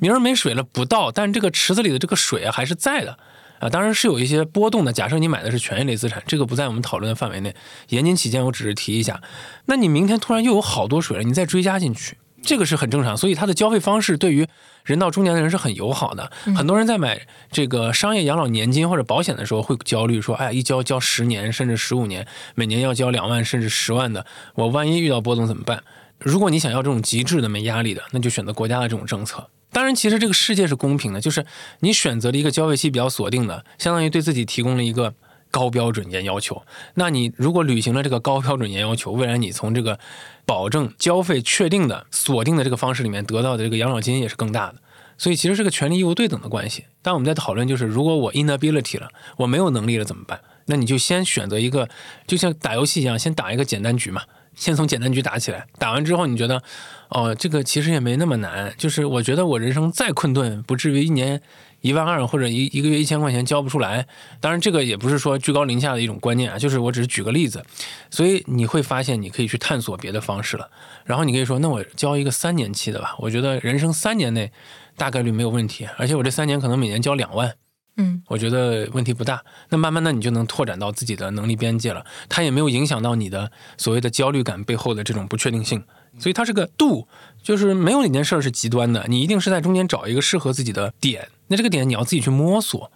[0.00, 3.16] 明儿没水了不倒，但这个池子里的这个水啊还是在的
[3.60, 3.70] 啊。
[3.70, 4.92] 当然是有一些波动的。
[4.92, 7.54] 假设你买的是权益类资产，这个不在我们讨论的范围内。
[7.90, 9.22] 严谨起见，我只是提一下。
[9.66, 12.16] 那你明天突然又有好多水了，你再追加进去。
[12.42, 14.46] 这个是很正常，所以它的交费方式对于
[14.84, 16.30] 人到中年的人是很友好的。
[16.56, 25.82] 很多人在买这个商业养老年金或者保险的时候会焦虑，说：“哎，一交交十年甚至十五年，每年要交两万甚至十万的，我万一遇到波动怎么办？”
[26.18, 29.48] 如果你想要这种极致的没压力的，那就选择国家的这种政策。
[29.72, 31.46] 当然，其实这个世界是公平的，就是
[31.80, 35.14] 你选择了一个交费期比较锁定的，相当于对自己提供了一个。
[35.52, 36.60] 高标准严要求，
[36.94, 40.00] 那你如果履行了这个高标准严要求，未来你从这个
[40.44, 44.76] 保证交费确定的锁定的这个方式里面得到的这个养老金也是更大的。
[45.18, 46.86] 所以其实是个权利义务对等的关系。
[47.02, 50.40] 但我们在讨论就是，如果我 inability 了，我没有能力了怎么办？
[50.66, 51.88] 那你就先选择一个，
[52.26, 54.22] 就像打游戏一样，先打一个简单局嘛，
[54.56, 55.66] 先从简单局打起来。
[55.78, 56.62] 打完之后，你觉得，
[57.10, 58.74] 哦，这个其实也没那么难。
[58.78, 61.42] 就是我觉得我人生再困顿，不至于一年。
[61.82, 64.06] 一万二或者一一个月一千块钱交不出来，
[64.40, 67.62] 当然这个也不是说居高临下的一种观念啊，就是我只是举个例子，
[68.08, 70.70] 所以你会发现你可以去探索别的方式了。
[71.04, 74.50] 然后你可以说，那我交一个三年期的吧，我觉得人生三年内
[74.96, 77.52] 大概率没有问题，而且我这三年可能每年交两万，
[77.96, 79.42] 嗯，我觉得问题不大。
[79.68, 85.82] 那慢慢的你就能拓展到自己的能力边界了，它也没有影响到你的所谓的焦虑感背后的这种不确定性。
[86.18, 87.08] 所以它是个度，
[87.42, 91.26] 就是没有哪件事儿是极端的，你一定是在中间找一个适合自己的点。
[91.52, 92.90] 那这个点你要自己去摸索，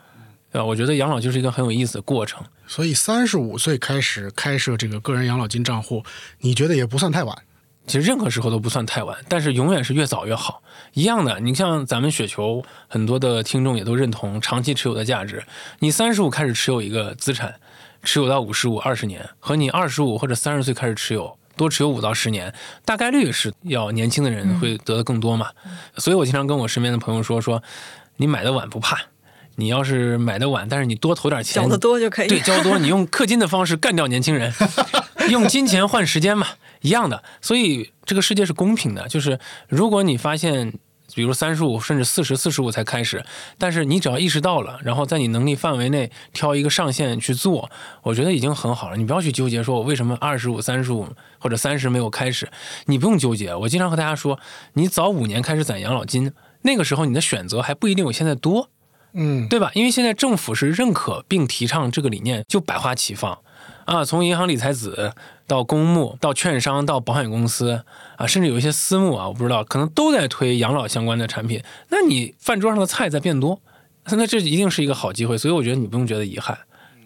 [0.51, 0.64] 对吧？
[0.64, 2.42] 我觉得养老就是一个很有意思的过程。
[2.66, 6.03] 所以三十五岁开始开设这个个人养老金账户，
[6.38, 7.37] 你觉得也不算太晚。
[7.87, 10.62] 其实任何时候都不算太晚，但是永远是越早越好。
[10.95, 15.45] 一样的，你像咱们雪球很多的听众也都认同长期持有的价值。
[15.81, 17.57] 你三十五开始持有一个资产，
[18.03, 21.37] 持有到五十五二十年，和你二十五或者三十岁开始持有。
[21.57, 22.53] 多持有五到十年，
[22.85, 25.49] 大概率是要年轻的人会得的更多嘛。
[25.97, 27.62] 所以我经常跟我身边的朋友说说，
[28.17, 28.99] 你买的晚不怕，
[29.57, 32.29] 你要是买的晚，但是你多投点钱，交的多就可以。
[32.29, 34.53] 对，交多，你用氪金的方式干掉年轻人，
[35.31, 36.47] 用金钱换时间嘛，
[36.81, 37.23] 一样的。
[37.41, 40.73] 所以这个世界是公平的，就是如果你发现。
[41.15, 43.25] 比如三十五甚至四十四十五才开始，
[43.59, 47.71] 但是你只要意识到了，然后在你能力范围内挑一个上限去做，
[48.03, 48.97] 我觉得已经很好了。
[48.97, 52.51] 你不要去纠结说我为什么二十五、三十五或者三十没有开始，
[52.87, 53.55] 你不用纠结。
[53.55, 54.39] 我经常和大家说，
[54.75, 56.33] 你早五年开始攒养老金，
[56.67, 58.69] 那个时候你的选择还不一定有现在多，
[59.13, 59.71] 嗯，对吧？
[59.75, 63.39] 因为现在政府是认可并提倡这个理念，就百花齐放。
[63.85, 65.13] 啊，从银行理财子
[65.47, 67.85] 到公募，到券商，到保险公司
[68.17, 71.63] 啊，甚至有一些私募啊，我不知道，可能都在推养老相关的产品。
[71.89, 73.61] 那你饭桌上的菜在变多，
[74.11, 75.39] 那这一定是一个好机会。
[75.39, 76.59] 所以我觉得你不用觉得遗憾，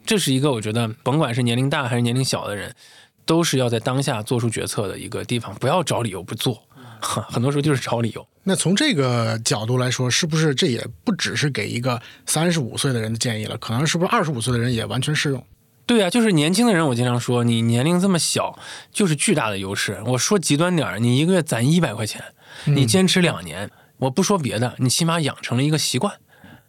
[0.07, 2.75] 这是一个我觉得甭管是年龄大还是年龄小的人，
[3.27, 5.55] 都是要在当下做出决策的一个地方。
[5.57, 6.63] 不要找理由不做，
[7.01, 8.27] 很多时候就是找理由。
[8.43, 13.57] 那从这个角度来说，是不是这也不只是给一个三十五岁的人的建议了？
[13.59, 15.45] 可能是不是二十五岁的人也完全适用？
[15.87, 18.59] 对啊，就是年轻的人，我经常说，你年龄这么小，
[18.93, 20.01] 就是巨大的优势。
[20.07, 22.23] 我说极端点儿，你一个月攒一百块钱，
[22.65, 26.15] 你坚持两年，我不说别的，你起码养成了一个习惯。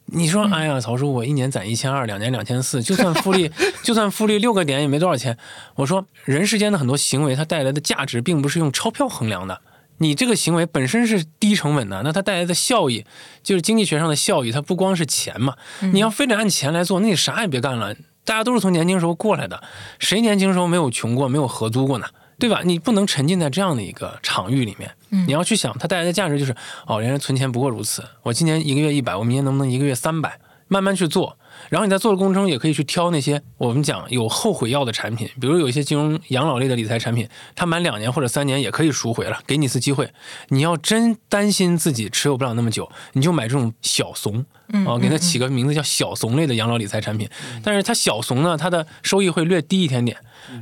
[0.08, 3.50] 你说，哎呀，曹叔，我一年攒一千二，两年两千四，就算复利，
[3.84, 5.38] 就算复利六个点也没多少钱。
[5.76, 9.62] 我说，人世间的很多行为，它带来的价值并不是用钞票衡量的。
[10.02, 13.06] 你这个行为本身是低成本的，那它带来的效益，
[13.44, 15.56] 就是经济学上的效益，它不光是钱嘛。
[15.94, 17.96] 你要非得按钱来做，那你啥也别干了。
[18.26, 19.64] 大家都是从年轻时候过来的，
[20.00, 22.08] 谁年轻时候没有穷过、没有合租过呢？
[22.40, 22.62] 对吧？
[22.66, 24.92] 你不能沉浸在这样的一个场域里面。
[25.10, 26.56] 你要去想，它带来的价值就是：
[26.88, 28.04] 哦，原来存钱不过如此。
[28.24, 30.40] 我今年一个月一百，我明年能不能一个月三百？
[30.68, 31.38] 慢慢去做。
[31.70, 40.12] 然后你在做的过程中，也可以去挑那些我们讲有后悔药的产品，比如有一些金融养老类的理财产品，它满两年或者三年也可以赎回了，给你一次机会。
[40.50, 44.46] 你要真担心自己持有不了那么久，你就买这种小怂。
[44.86, 47.28] 啊，给它起个名字叫小怂类的养老理财产品，
[47.62, 50.16] 但是它小怂呢，它的收益会略低一点点，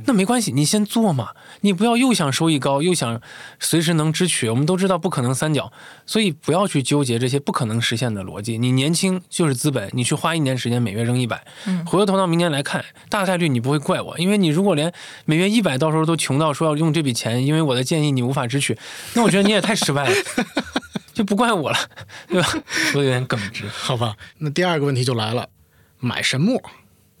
[0.06, 3.20] 那没关系，你先做嘛，你不要又想收益高，又想
[3.58, 5.72] 随时能支取，我们都知道不可能三角，
[6.06, 8.58] 所以不要去纠结这些不可能实现的逻辑。
[8.58, 11.44] 你年轻就是资本，你去花一年时间，每月扔一百，
[11.86, 14.92] 回过头到明年来看，大概率你不会怪我，因为你如果连
[15.24, 18.78] 每月一百到时候都穷到说要用这笔钱，因为我的建议你无法支取，
[19.14, 20.14] 那我觉得你也太失败了。
[21.12, 21.76] 就不怪我了，
[22.28, 22.48] 对吧？
[22.92, 24.16] 说的有点耿直，好吧。
[24.38, 25.46] 那第二个问题就来了，
[25.98, 26.62] 买什么？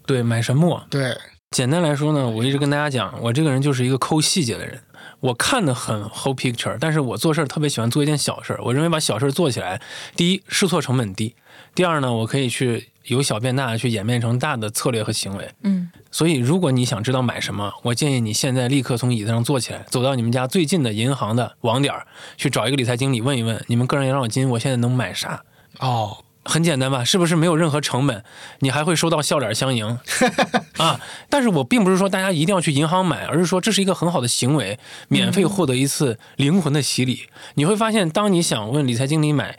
[0.06, 0.86] 对，买什么？
[0.88, 1.14] 对，
[1.50, 4.80] 简单来说呢，我一直跟大家讲，我这个人就是一个抠细节的人。
[5.18, 8.60] 我看的很 whole picture，但是我做事儿特别喜欢做一件小事儿。
[8.62, 9.82] 我认为把小事儿做起来，
[10.14, 11.34] 第一试错成本低，
[11.74, 15.50] 第二呢，我可以去由小变大，去演变成大的策略和行为。
[15.64, 25.42] 嗯，所以如果你想知道买什么，我建议你现在立刻从椅子上坐起来，走到你们家最近的银行的网点儿，去找一个理财经理问一问，你们个人养老金我现在能买啥？
[25.80, 27.04] 哦，很简单吧？
[27.04, 28.24] 是不是没有任何成本？
[28.60, 29.98] 你还会收到笑脸相迎
[30.78, 31.00] 啊！
[31.28, 37.28] 但是我并不是说大家一定要去银行买，而是说这是一个很好的行为，免费获得一次灵魂的洗礼。
[37.54, 39.58] 你会发现，当你想问理财经理买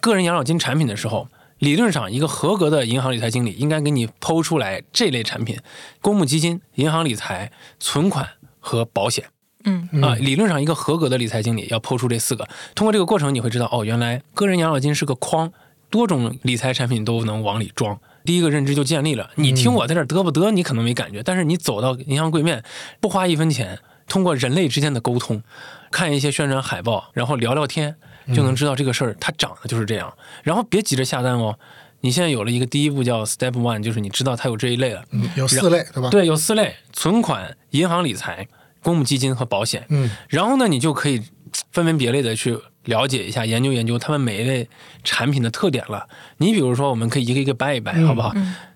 [0.00, 5.58] 个人养老金产品的时候，理论上一个合格的银行理财经理应该给你剖出来这类产品：
[6.00, 8.26] 公募基金、银行理财、存款
[8.58, 9.26] 和保险。
[9.64, 12.48] 嗯啊，理论上一个合格的理财经理要剖出这四个。
[12.74, 15.52] 通过这个过程，你会知道哦，原来个人养老金是个筐。
[15.92, 19.30] 多种理财产品都能往里装，第一个认知就建立了。
[19.36, 22.64] 你听我在这嘚不嘚，你可能没感觉，但是你走到银行柜面，
[22.98, 23.78] 不花一分钱，
[24.08, 25.42] 通过人类之间的沟通，
[25.90, 27.94] 看一些宣传海报，然后聊聊天，
[28.34, 30.10] 就能知道这个事儿它长得就是这样。
[30.42, 31.58] 然后别急着下单哦，
[32.00, 35.04] 你现在有了一个第一步叫 Step One，就是你知道它有这一类了，
[35.36, 36.08] 有四类对吧？
[36.08, 38.48] 对，有四类：存款、银行理财、
[38.82, 39.84] 公募基金和保险。
[39.90, 41.22] 嗯，然后呢，你就可以
[41.70, 42.58] 分门别类的去。
[42.84, 44.68] 了解一下，研究研究他们每一类
[45.04, 46.08] 产品的特点了。
[46.38, 48.34] 你比如说，我们可以一个一个掰一掰，好不好？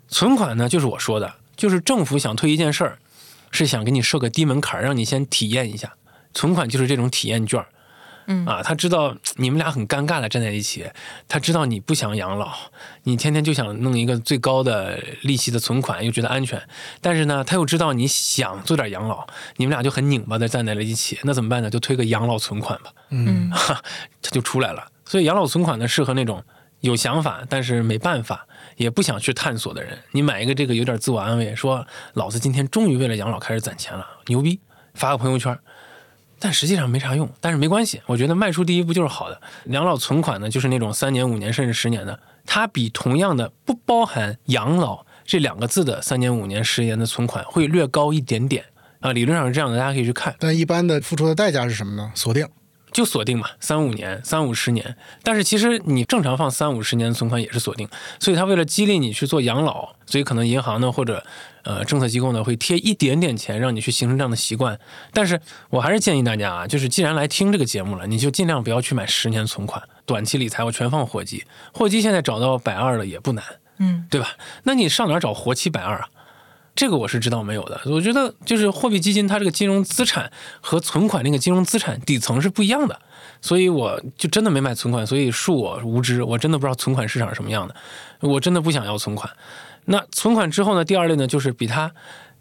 [0.08, 2.98] 存款呢，就是我说的，就是政府想推一件事儿，
[3.50, 5.92] 是想给你设个低门槛，让你先体验一下。
[6.32, 7.64] 存款就是这种体验券。
[8.26, 10.84] 嗯啊，他知道你们俩很尴尬的站在一起，
[11.28, 12.52] 他知道你不想养老，
[13.04, 16.60] 你天天就想弄一个最高的利息的存款，又觉得安全，
[17.00, 21.70] 但是呢，他又知道你想做点养老，你们俩就很拧巴的站在了一起，那怎么办呢？
[21.70, 23.50] 就推个养老存款吧， 嗯，
[24.20, 24.86] 他就出来了。
[25.04, 26.42] 所以养老存款呢，适合那种
[26.80, 29.96] 有想法但是没办法，也不想去探索的人。
[30.10, 34.58] 你买一个这个，有点自我安慰，说老子今天终于为了养老开始攒钱了，牛逼，
[34.94, 35.56] 发个朋友圈。
[36.46, 39.40] 但实际上没啥用，但是没关系，我觉得迈出第一步就是好的。
[39.64, 48.64] 养老存款呢，就是那种三年、五年甚至十年的，它比同样的不包含养老这两个字的三年、五年、十年的存款会略高一点点
[49.00, 50.36] 啊，理论上是这样的，大家可以去看。
[50.38, 52.12] 但一般的付出的代价是什么呢？
[52.14, 52.46] 锁定。
[52.96, 57.86] 就锁定嘛，三五年、三五十年，但是其实你正常放三五十年的存款也是锁定，
[58.18, 61.22] 所以他为了激励你去做养老，所以可能银行呢或者
[61.64, 64.80] 呃政策机构呢会贴一点点钱让你去形成这样的习惯。
[65.12, 73.44] 但是我还是建议大家啊，就是既然来听这个节目了，你就尽量不要去买十年存款，短期理财我全放活基，活基现在找到百二了也不难，
[73.76, 74.30] 嗯，对吧？
[74.62, 76.08] 那你上哪找活期百二啊？
[76.76, 83.00] 这个我是知道没有的，我觉得就是货币基金，它这个金融资产和存款那个金融资产底层是不一样的，
[83.40, 87.74] 所以我就真的没买存款，所以恕我无知，我真的不知道存款市场是什么样的，
[88.20, 89.32] 我真的不想要存款。
[89.86, 91.90] 那存款之后呢，第二类呢就是比它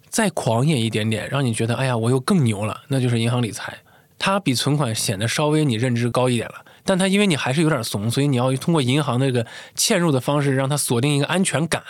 [0.10, 3.78] 再狂野一点点，让你觉得哎呀我又更牛了，那就是银行理财，
[4.19, 11.82] 它比存款显得稍微你认知高一点了，但它因为你还是有点怂，所以你要通过银行那个嵌入的方式让它锁定一个安全感。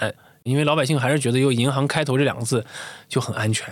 [0.46, 2.64] 因为老百姓还是觉得有银行开头这两个字
[3.10, 3.68] 就很安全。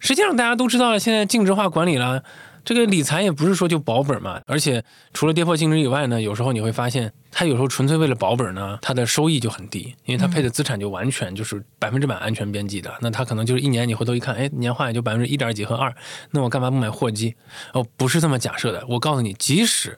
[0.00, 2.22] 实际上大家都知道了，现在净值化管理了，
[2.64, 4.40] 这个理财也不是说就保本嘛。
[4.46, 12.92] 而且除了跌破净值以外呢，有时候你会发现，它有时候纯粹为了保本呢，它的收益就很低，因为它配的资产就完全就是百分之百安全边际的。
[13.00, 15.94] 那它可能就是一年你回头一看，哎，年化也就百分之一点几和二，
[16.32, 17.36] 那我干嘛不买货基？
[17.72, 18.84] 哦，不是这么假设的。
[18.88, 19.96] 我告诉你，即使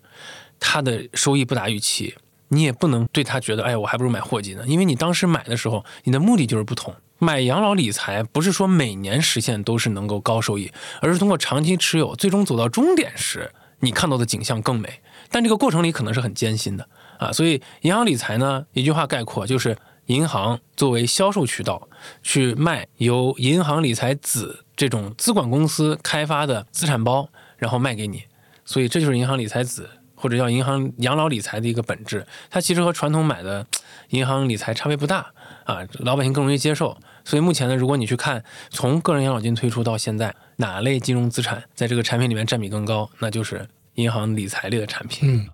[0.58, 2.14] 它的收益不达预期。
[2.52, 6.94] 你也不能对他觉得，哎，我还不如买货基呢，因为你当时买的时候，你的目的就是不同。
[7.18, 15.00] 买养老理财不是说每年实现都是能够高收益，而是通过长期持有，最终走到终点时，你看到的景象更美。
[15.30, 21.88] 但这个过程里可能是很艰辛的啊，所以银行理财呢，一句话概括就是银行作为销售渠道
[22.22, 28.24] 去卖由银行理财子这种资管公司开发的资产包，然后卖给你，
[28.64, 29.88] 所以这就是银行理财子。
[30.20, 33.66] 或者叫银行养老理财的一个本质，它其实和传统买的
[34.10, 35.32] 银行理财差别不大
[35.64, 36.96] 啊，老百姓更容易接受。
[37.24, 45.32] 所以目前呢，如果你去看从个人养老金推出到现在，哪类金融资产在这个产品里面占比更高，那就是银行理财类的产品。
[45.32, 45.48] 嗯，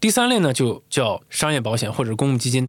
[0.00, 2.66] 第三类呢就叫商业保险或者公募基金。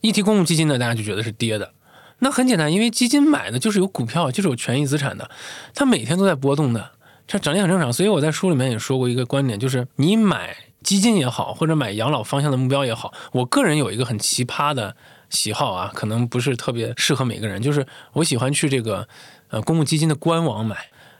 [0.00, 1.72] 一提公募基金呢，大家就觉得是跌的。
[2.20, 5.28] 那很简单，因为基金买的就是有股票，就是有权益资产的，
[5.74, 6.92] 它每天都在波动的。
[7.26, 14.94] 这涨跌很正常，所以我在书里面也说过一个观点，就是你买基金也好，或者买养老方向的目标也好，我个人有一个很奇葩的
[15.30, 19.06] 喜好啊，可能不是特别适合每个人，就是我喜欢去这个
[19.48, 20.76] 呃公募基金的官网买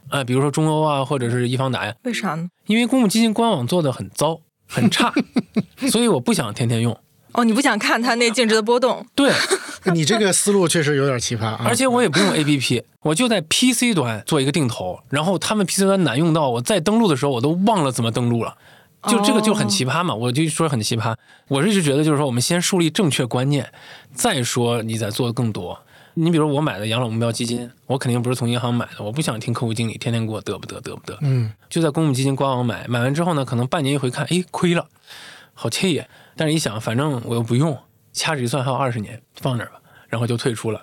[0.08, 1.94] 啊，比如说中欧啊，或者是易方达呀。
[2.02, 2.48] 为啥呢？
[2.66, 5.12] 因为公募基金官网做的很糟很差，
[5.90, 6.98] 所以我不想天天用。
[7.32, 9.06] 哦，你不想看它那净值的波动？
[9.14, 9.32] 对，
[9.92, 11.62] 你这个思路确实有点奇葩啊！
[11.64, 18.56] 而且我也不用 A P P， 我就在 P C 端做一个定投，然后他们 P C 端难用到我再登录的时候我都忘了怎么登录了，
[19.08, 21.14] 就这个就很奇葩嘛，我就说很奇葩。
[21.48, 23.72] 我是就觉得就是说，我们先树立正确观念，
[24.14, 25.78] 再说你再做的更多。
[26.14, 34.86] 你比如我买的养老目标基金，我肯定不是从银行买的，我不想听客户经理天天给我得不得得不得，嗯，就在公募基金官网买，买完之后呢，可能半年一回看，哎，亏了，
[35.54, 36.04] 好气呀！
[36.36, 37.78] 但是一想，反正我又不用，
[38.12, 40.80] 掐指一算还有二十年，放那儿吧，然后就退出了。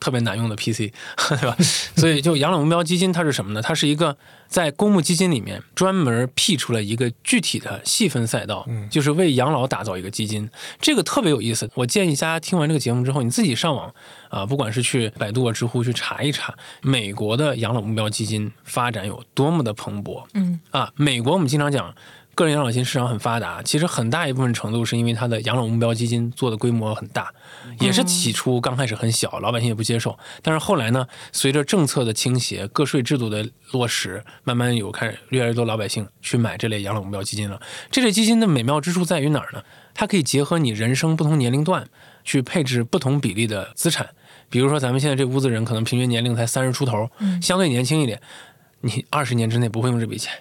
[0.00, 0.90] 特别难用的 PC，
[1.28, 1.54] 对吧？
[1.94, 3.60] 所以就养老目标基金它是什么呢？
[3.60, 4.16] 它是一个
[4.48, 10.48] 在公募基金里面专门辟出了一个具体的细分赛道，就是为养老打造一个基金。
[10.80, 11.70] 这个特别有意思。
[11.74, 13.94] 我建议大家听完这个节目之后，你自己上网
[14.30, 20.24] 啊，不管是去百度啊、知乎去查一查，美国的养老目标基金发展有多么的蓬勃。
[20.32, 21.94] 嗯啊，美国我们经常讲。
[22.40, 27.30] 个人养老金市场很发达，其实很大一部分程度是因为它的养老目标基金做的规模很大，
[27.80, 30.18] 也是起初刚开始很小，老百姓也不接受。
[30.42, 37.60] 但是后来呢，随着政策的倾斜、个税制度的落实，慢慢有开始越来越多老百姓去买这类养老目标基金了。
[37.90, 39.62] 这类基金的美妙之处在于哪儿呢？
[39.92, 41.86] 它可以结合你人生不同年龄段
[42.24, 44.08] 去配置不同比例的资产。
[44.48, 47.10] 比如说咱们现在这屋子人可能平均年龄才三十出头，
[47.42, 48.18] 相对年轻一点，
[48.80, 50.32] 你二十年之内不会用这笔钱。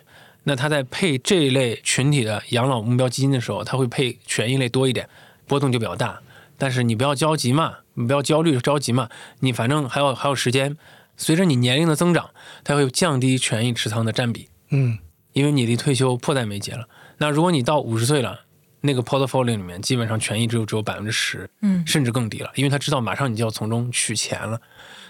[0.49, 5.07] 那他在配这一类群体的养老目标基金的时候，他会配权益类多一点，
[5.45, 6.21] 波动就比较大。
[6.57, 9.09] 但是你不要着急嘛，你不要焦虑着急嘛，
[9.41, 10.75] 你反正还有还有时间。
[11.17, 12.31] 随着你年龄的增长，
[12.63, 14.49] 它会降低权益持仓的占比。
[14.71, 14.97] 嗯，
[15.33, 16.87] 因为你离退休迫在眉睫了。
[17.19, 18.39] 那如果你到五十岁了，
[18.81, 24.59] 那个 portfolio 里面基本上权益只有只有百分之十，嗯，甚至更低了，因为他知道马上你就要从中取钱了，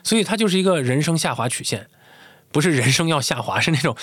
[0.03, 1.87] 所以它就是一个人生下滑曲线。
[2.51, 3.95] 不是人生要下滑， 是那种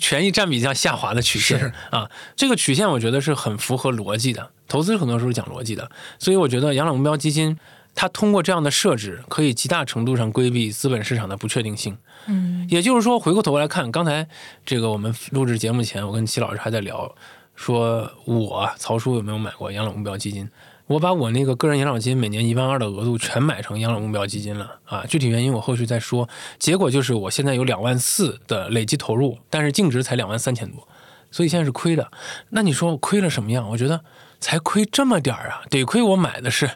[0.00, 2.10] 权益占比要下滑的曲线啊。
[2.36, 4.50] 这个曲线我觉得是很符合逻辑的。
[4.66, 7.58] 投资很多时候讲逻辑的，所以我觉得养老目标基金
[7.94, 11.96] 它通过这样的设置，可以极大程度上规避资本市场的不确定性。
[12.26, 14.26] 嗯，也就是说，回过头来看，刚才
[14.64, 17.14] 这个我们录制节目前，我跟齐老师还在聊，
[17.54, 20.48] 说我曹叔有没有买过养老目标基金？
[20.86, 25.04] 我把我那个个人养老金每年一万二的额度全买成养老目标基金了啊！
[25.08, 26.28] 具体原因我后续再说。
[26.58, 30.86] 结果就是我现在有两万四的累计投入，但是净值才两万三千多，
[31.30, 32.10] 所以现在是亏的。
[32.50, 33.70] 那你说我亏了什么样？
[33.70, 34.04] 我觉得
[34.40, 35.62] 才亏这么点儿啊！
[35.70, 36.70] 得亏我买的是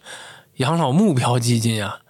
[0.57, 2.01] 养老目标基金啊，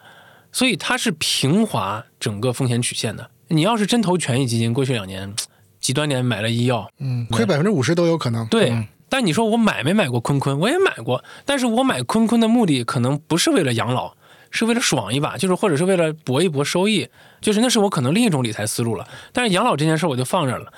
[0.53, 3.31] 所以它是平滑整个风险曲线的。
[3.49, 5.35] 你要是真投权益基金，过去两年
[5.81, 8.47] 极端点买了医药，嗯，亏百分之五十都有可能。
[8.47, 8.87] 对。
[9.09, 10.59] 但你说我买没买过坤坤？
[10.59, 14.15] 我也买过，但是我买坤坤的目的可能不是为了养老，
[14.51, 17.09] 是为了爽一把，就是或者是为了搏一搏收益，
[17.41, 19.07] 就是那是我可能另一种理财思路了。
[19.33, 20.73] 但是养老这件事我就放这了，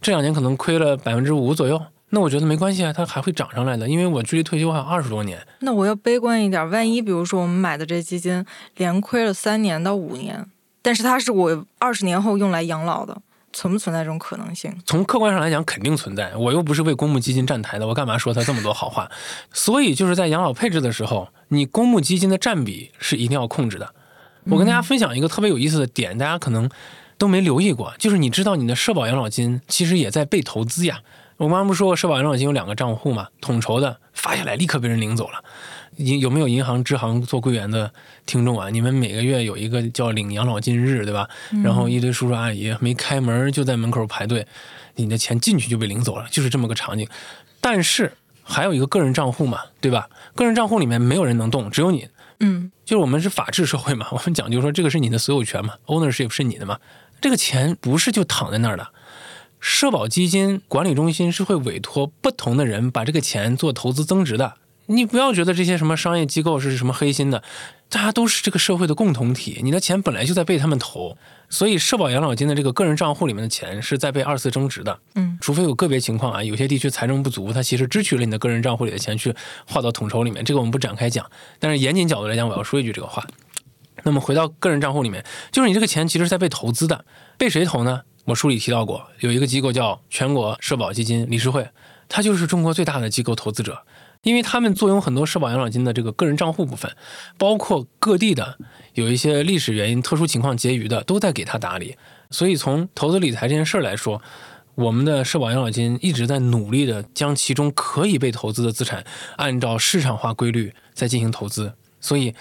[0.00, 1.80] 这两年可能亏了百分之五左右，
[2.10, 5.46] 那我觉得没关系啊，它还会涨上来的，因为我距离退休还有二十多年。
[5.60, 8.44] 那我要悲观一点，万一比如说我们买的这基金
[8.76, 10.46] 连亏了三年到五年，
[10.80, 13.20] 但是它是我二十年后用来养老的。
[13.54, 14.70] 存不存在这种可能性？
[14.84, 16.36] 从客观上来讲，肯定存在。
[16.36, 19.10] 我又不是为公募基金站台的，我干嘛说他这么多好话？
[19.54, 23.94] 所以就是在养老配置的时候，你公募基金的占比是一定要控制的。
[24.46, 26.68] 我跟大家分享一个特别有意思的点，大家可能
[27.16, 31.00] 都没留意过，就是你知道你的社保养老金其实也在被投资呀。
[31.36, 33.28] 我刚刚不是说过社保养老金有两个账户嘛？
[33.40, 35.42] 统筹的发下来立刻被人领走了。
[35.96, 37.92] 银有没有银行支行做柜员的
[38.26, 38.68] 听众啊？
[38.70, 41.28] 你们每个月有一个叫领养老金日，对吧？
[41.62, 44.46] 然后一堆叔叔阿姨没开门就在门口排队，
[44.96, 47.08] 你的钱进去就被领走了，就是这么个场景。
[47.60, 50.08] 但是还有一个个人账户嘛，对吧？
[50.34, 52.08] 个人账户里面没有人能动，只有你。
[52.40, 56.78] 嗯，就是我们是法治社会嘛，我们讲究说这个是你的所有权嘛，ownership 是你的嘛。
[57.20, 58.88] 这个钱不是就躺在那儿的，
[59.60, 64.54] 社保基金管理中心是会委托不同的人把这个钱做投资增值的。
[64.86, 67.42] 你不要觉得这些什么商业机构是什么黑心的，
[67.88, 69.60] 大家都是这个社会的共同体。
[69.62, 71.16] 你的钱本来就在被他们投，
[71.48, 74.98] 所以社保养老金的这个个人账户里面的钱是在被二次增值的。
[75.14, 79.34] 嗯，除非有个别情况啊，有些地区财政不足，他其实支取了你的个人账户里的钱去
[79.66, 81.24] 划到统筹里面，这个我们不展开讲。
[81.58, 83.26] 但是严谨角度来讲，我要说一句这个话。
[84.02, 87.06] 那么回到个人账户里面，就是你这个钱其实是在被投资的，
[87.38, 88.02] 被谁投呢？
[88.26, 91.66] 我书里提到过，有一个机构叫全国社保基金理事会，
[92.08, 93.82] 它就是中国最大的机构投资者。
[94.24, 96.90] 因为他们坐拥很多社保养老金的这个个人账户部分，
[97.38, 98.58] 包括各地的
[98.94, 101.96] 有一些历史原因、特殊情况结余的，都在给他打理。
[102.30, 104.20] 所以从投资理财这件事儿来说，
[104.74, 109.04] 我们的社保养老金一直在努力的将其中可以被投资的资产，
[109.36, 111.74] 按照市场化规律在进行投资。
[112.00, 112.34] 所以。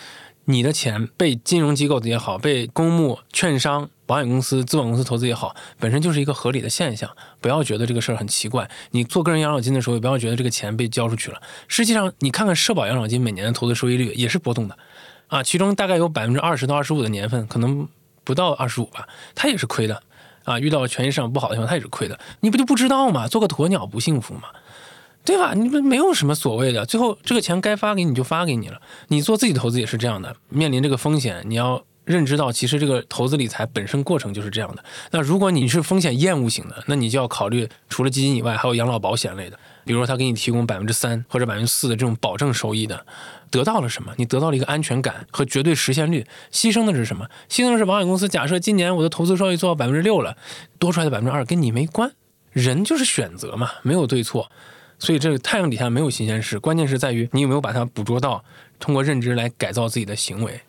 [0.46, 7.10] 你的钱被金融机构的也好，被公募、券商、保险公司、资本公司投资也好，本身就是一个合理的现象。
[7.42, 8.70] 不要觉得这个事儿很奇怪。
[8.92, 11.42] 你做个人养老金的时候，也不要觉得这个钱被交出去了。
[11.68, 14.78] 实际上，你看看社保养老金每年的投资收益率也是波动的，
[15.30, 17.88] 啊，其中大概有百分之二十到二十五的年份，可能
[18.24, 20.04] 不到二十五吧，它也是亏的
[20.44, 20.60] 啊。
[20.60, 22.20] 遇到权益市场不好的情况，它也是亏的。
[22.42, 23.28] 你不就不知道吗？
[23.28, 24.44] 做个鸵鸟不幸福吗？
[25.26, 25.54] 对吧？
[25.56, 28.80] 你们没有什么所谓的，最后这个钱该发给你就发给你了。
[29.08, 34.84] 你做自己投资也是这样的，面临这个风险，你要认知到，其实这个投资理财本身过程就是这样的。
[35.12, 43.06] 那如果你是风险厌恶型的，那你就要考虑除了基金以外，还有养老保险类的，比如说他给你提供百分之三或者百分之四的这种保证收益的，
[43.50, 44.14] 得到了什么？
[44.18, 47.28] 你得到了一个安全感和绝对实现率，牺牲的是什么？
[47.50, 48.28] 牺牲的是保险公司。
[48.28, 50.36] 假设今年我的投资收益做到百分之六了，
[50.78, 52.12] 多出来的百分之二跟你没关。
[52.52, 54.52] 人就是选择嘛，没有对错。
[55.00, 58.44] 所以这个太阳底下没有新鲜事，关键是在于你有没有把它捕捉到，
[58.80, 60.62] 通过认知来改造自己的行为。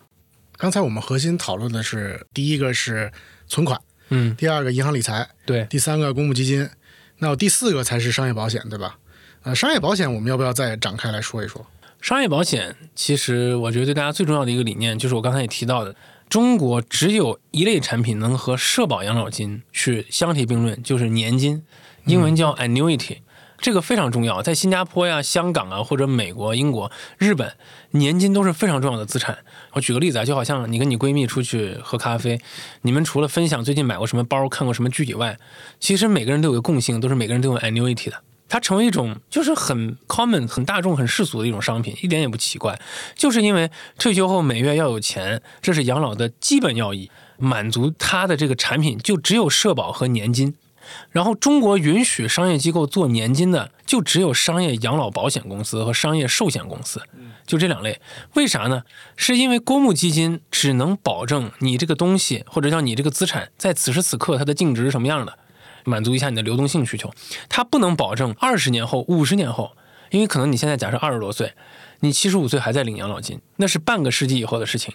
[0.57, 3.11] 刚才我们核心讨论的是第一个是
[3.47, 3.79] 存款，
[4.09, 6.69] 嗯，第二个银行理财，对，第三个公募基金，
[7.19, 8.97] 那第四个才是商业保险，对吧？
[9.43, 11.65] 呃，商业保险我们要不要再展开来说一说？
[12.01, 15.95] 商业保险其实我觉得对大家最重要的一个理念就是我刚才也提到的，
[16.29, 21.63] 中国只有一类产品能和社保养老金去相提并论，就是年金，
[22.05, 23.17] 英文叫 annuity。
[23.57, 27.53] 这个非常重要，在新加坡呀、香港啊，或者美国、英国、日本，
[27.91, 29.37] 年金都是非常重要的资产。
[29.73, 32.39] 我举个例子啊，就好像你跟你闺蜜出去喝咖啡，
[32.81, 35.37] 你们除了分享最近买过什么包、看过什么剧以外，
[35.79, 38.21] 其实每个人都有个共性，都是每个人都有 annuity 的。
[38.47, 42.79] 它成为一种就是很 common、很大众、很世俗的一种商品，一点也不奇怪。
[43.15, 50.53] 就是因为退休后每月要有钱，这是养老的基本要义，满足它的这个产品就只有社保和年金。
[51.11, 57.01] 然后，中国允许商业机构做年金的，就只有商业养老保险公司和商业寿险公司，
[57.45, 57.99] 就这两类。
[58.33, 58.83] 为啥呢？
[59.15, 65.37] 是因为公募基金只能保证你这个东西或者叫你这个资产在此时此刻它的净值是什么样的，
[65.85, 67.11] 满足一下你的流动性需求。
[67.49, 69.71] 它不能保证二十年后、五十年后，
[70.11, 71.53] 因为可能你现在假设二十多岁，
[72.01, 74.93] 你七十五岁还在领养老金，那是半个世纪以后的事情。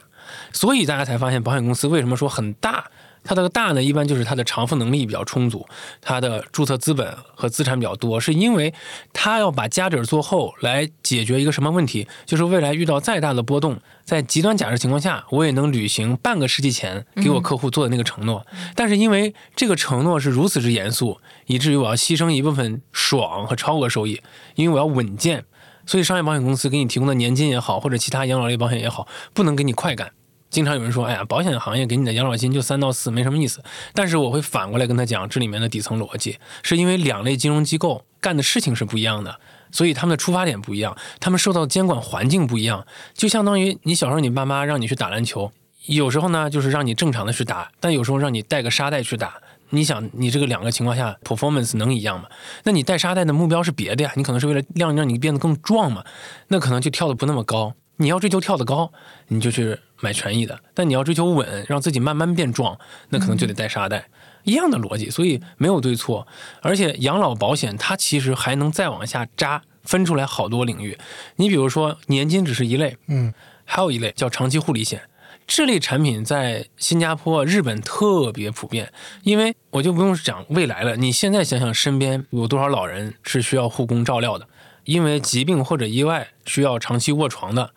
[0.53, 2.91] 所以大家才发现，保险公司为什么说很大？
[3.23, 5.67] 它的大呢，一般就是它的偿付能力比较充足，
[6.01, 8.73] 它的注册资本和资产比较多，是因为
[9.13, 12.07] 它要把家底做厚来解决一个什么问题？
[12.27, 18.47] 就是未来遇到再大的波动，在极端假设情况下，我也能履行半个世纪前给我客户做的那个承诺。
[18.75, 24.21] 但是因为这个承诺是如此之严肃，以至于我要牺牲一部分爽和超额收益，
[24.55, 25.45] 因为我要稳健，
[25.87, 30.11] 所以商业保险公司给你提供的年金也好，或者其他养老类保险也好，不能给你快感。
[30.51, 33.63] 经常有人说：“哎呀，保险行业给你的养老金就三到四，没什么意思。”
[33.95, 39.39] 但是我会反过来跟他讲，这里面的底层逻辑是因为两类金融机构干的事情是不一样的，
[39.71, 42.85] 所以他们的出发点不一样，他们受到监管环境不一样。
[43.15, 45.53] 就相当于你小时候你爸妈让你去打篮球，
[45.87, 49.35] 有时候呢就是让你正常的去打，但有时候让你带个沙袋去打。
[49.73, 52.27] 你想，你这个两个情况下 performance 能一样吗？
[52.65, 56.05] 那你带沙袋的目标是别的呀，你可能是为了让让你变得更壮嘛，
[56.49, 57.73] 那可能就跳的不那么高。
[58.01, 58.91] 你要追求跳得高，
[59.29, 62.79] 你就去买权益的；但你要追求稳，让自己慢慢变壮，
[63.11, 64.09] 那可能就得带沙袋，
[64.45, 65.11] 一样的逻辑。
[65.11, 66.27] 所以没有对错，
[66.63, 70.97] 而且养老保险它其实还能再往下扎，分出来好多领域。
[71.37, 73.35] 你比如说年金只是一类，嗯，
[73.67, 75.03] 还有一类叫长期护理险，
[75.47, 78.91] 这类产品在新加坡、日本特别普遍。
[79.25, 84.49] 因为我就不用讲未来了，你现在想想身边有多少老人是需要护工照料的，
[84.85, 87.75] 因为疾病或者意外需要长期卧床的。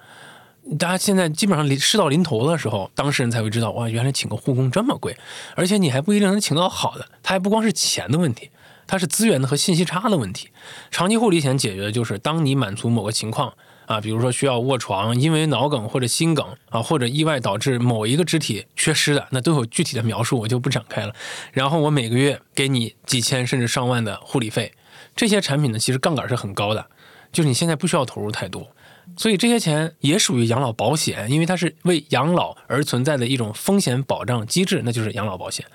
[0.80, 5.16] 大家现在基本上临事到临头的时候，当事人才会知道，哇，原来请个护工这么贵，
[5.56, 7.06] 而且你还不一定能请到好的。
[7.22, 8.50] 它还不光是钱的问题，
[8.88, 10.50] 它是资源的和信息差的问题。
[10.90, 13.54] 长期护理险解决的就是，当你满足某个情况
[13.86, 21.14] 啊，比如说需要卧床，因为脑梗或者心梗啊，或者意外导致某一个肢体缺失的，那都有具体的描述，我就不展开了。
[21.52, 24.72] 然后我每个月给你几千甚至上万的护理费，
[25.14, 26.88] 这些产品呢，其实杠杆是很高的，
[27.34, 28.66] 就是你现在不需要投入太多。
[29.16, 35.66] 所以这些钱也属于养老保险，因为它是为养老而存在的一种风险保障机制，那就是养老保险。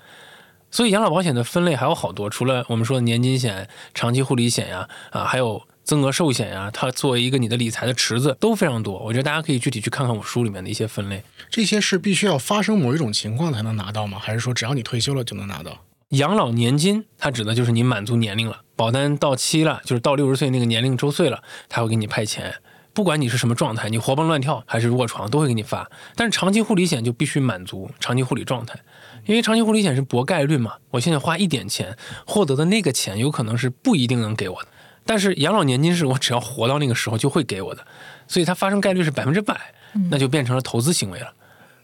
[0.70, 8.98] 所以养老保险的分类还有好多，除了我们说的年金险、长期护理险呀，啊，还有增额寿险呀，它作为一个你的理财的池子都非常多。
[8.98, 11.22] 我觉得大家可以具体去看看我书里面的一些分类。
[11.48, 14.18] 这些是必须要发生某一种情况才能拿到吗？
[14.20, 15.84] 还是说只要你退休了就能拿到？
[16.10, 22.54] 养老年金它指的就是你满足年龄了，保单到期了，就是到六十岁那个年龄周岁了，它会给你派钱。
[22.98, 25.88] 不管你是什么状态，你活蹦乱跳还是卧床，都会给你发。
[26.16, 28.76] 但是长期护理险就必须满足长期护理状态，
[29.24, 30.72] 因为长期护理险是博概率嘛。
[30.90, 31.96] 我现在花一点钱
[32.26, 34.68] 获得的那个钱，有可能是不一定能给我的。
[35.06, 37.86] 但是养老年金是我只要活到那个时候就会给我的，
[38.26, 39.72] 所以它发生概率是百分之百，
[40.10, 41.32] 那就变成了投资行为了。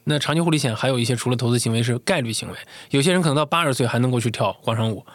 [0.03, 2.57] 那长期护理险还有一些除了投资行为是概率行为，
[2.91, 5.07] 有些人可能到八十岁还能够去跳广场舞，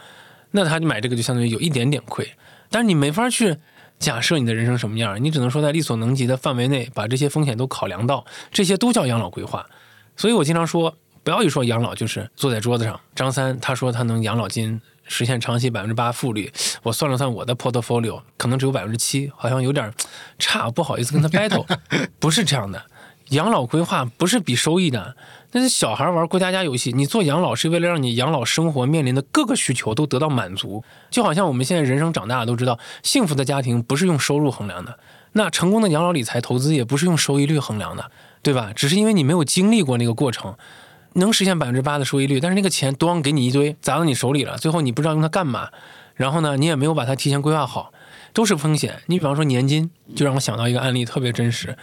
[0.52, 2.26] 那他就买这个就相当于有一点点亏，
[2.70, 3.58] 但是你没法去。
[4.00, 9.66] 假设你的人生什么样，你只能说在力所能及的范围内把这些风险都考量到，这些都叫养老规划。
[10.16, 13.00] 所以我经常说，不要一说养老就是坐在桌子上。
[13.14, 16.52] 张三他说他能养老金实现长期百分之八复利，
[16.84, 19.94] 我算了算我的 portfolio 可能只有百分之七，好像有点
[20.38, 21.66] 差，不好意思跟他 battle。
[22.20, 22.82] 不是这样的，
[23.30, 25.16] 养老规划不是比收益的。
[25.52, 30.84] 那是小孩玩过家家游戏，你做养老是为了让你养老生活面临的各个需求都得到满足。
[31.10, 35.00] 就好像我们现在人生长大都知道，幸福的家庭不是用收入衡量的，
[35.32, 38.12] 那成功的养老理财投资也不是用收益率衡量的，
[38.44, 38.72] 对吧？
[38.76, 40.56] 只是因为你没有经历过那个过程，
[41.14, 45.70] 能实现百分之八的收益率，但是那个钱咣给你一堆砸到你手里了，最后你不知道用它干嘛，
[46.14, 47.92] 然后呢，你也没有把它提前规划好，
[48.34, 49.02] 都是风险。
[49.08, 51.76] 你比方说年金，就让我想到一个案例，特别真实。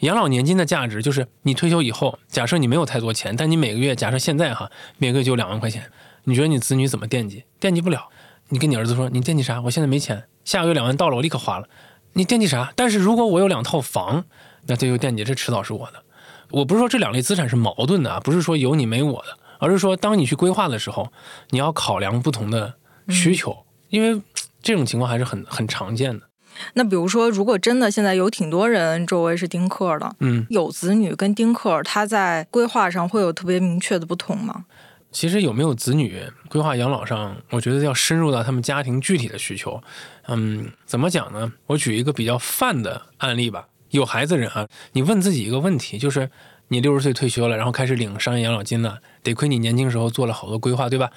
[0.00, 5.90] 养老年金的价值就是你退休以后，假设你没有太多钱，但你每个月，假设现在哈，每个月就两万块钱，
[6.24, 7.44] 你觉得你子女怎么惦记？
[7.58, 8.08] 惦记不了。
[8.50, 9.60] 你跟你儿子说，你惦记啥？
[9.60, 11.68] 我现在没钱，下个月两万到了，我立刻花了。
[12.14, 12.72] 你惦记啥？
[12.76, 14.24] 但是如果我有两套房，
[14.66, 16.02] 那这就惦记，这迟早是我的。
[16.50, 21.12] 我不是说这两类资产是矛盾的啊，不是说有你没我的，而是说当你去规划的时候，
[21.50, 22.74] 你要考量不同的
[23.08, 24.22] 需求，因为
[24.62, 26.27] 这种情况还是很很常见的。
[26.74, 34.64] 那比如说，如果真的现在有挺多人周围是丁克的，嗯，有子女跟丁克，他在规划上会有特别明确的不同吗？
[35.10, 39.82] 其实有没有子女规划养老上，我觉得要深入到他们家庭具体的需求。
[40.26, 41.50] 嗯，怎么讲呢？
[41.66, 43.68] 我举一个比较泛的案例吧。
[43.90, 46.30] 有孩子人啊，你问自己一个问题，就是
[46.68, 51.10] 你六十岁退休了，然后开始领商业养老金了，得亏你年轻时候做了好多规划，对吧？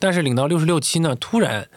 [0.00, 1.68] 但是领到六十六七呢，突然，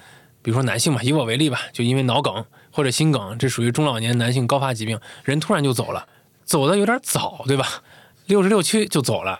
[0.41, 2.43] 比如说男性嘛，以我为例吧，就因为脑梗。
[2.71, 6.07] 或者心梗，这属于中老年男性高发疾病，人突然就走了，
[6.45, 7.65] 走的有点早，对吧？
[8.27, 9.39] 六十六七就走了，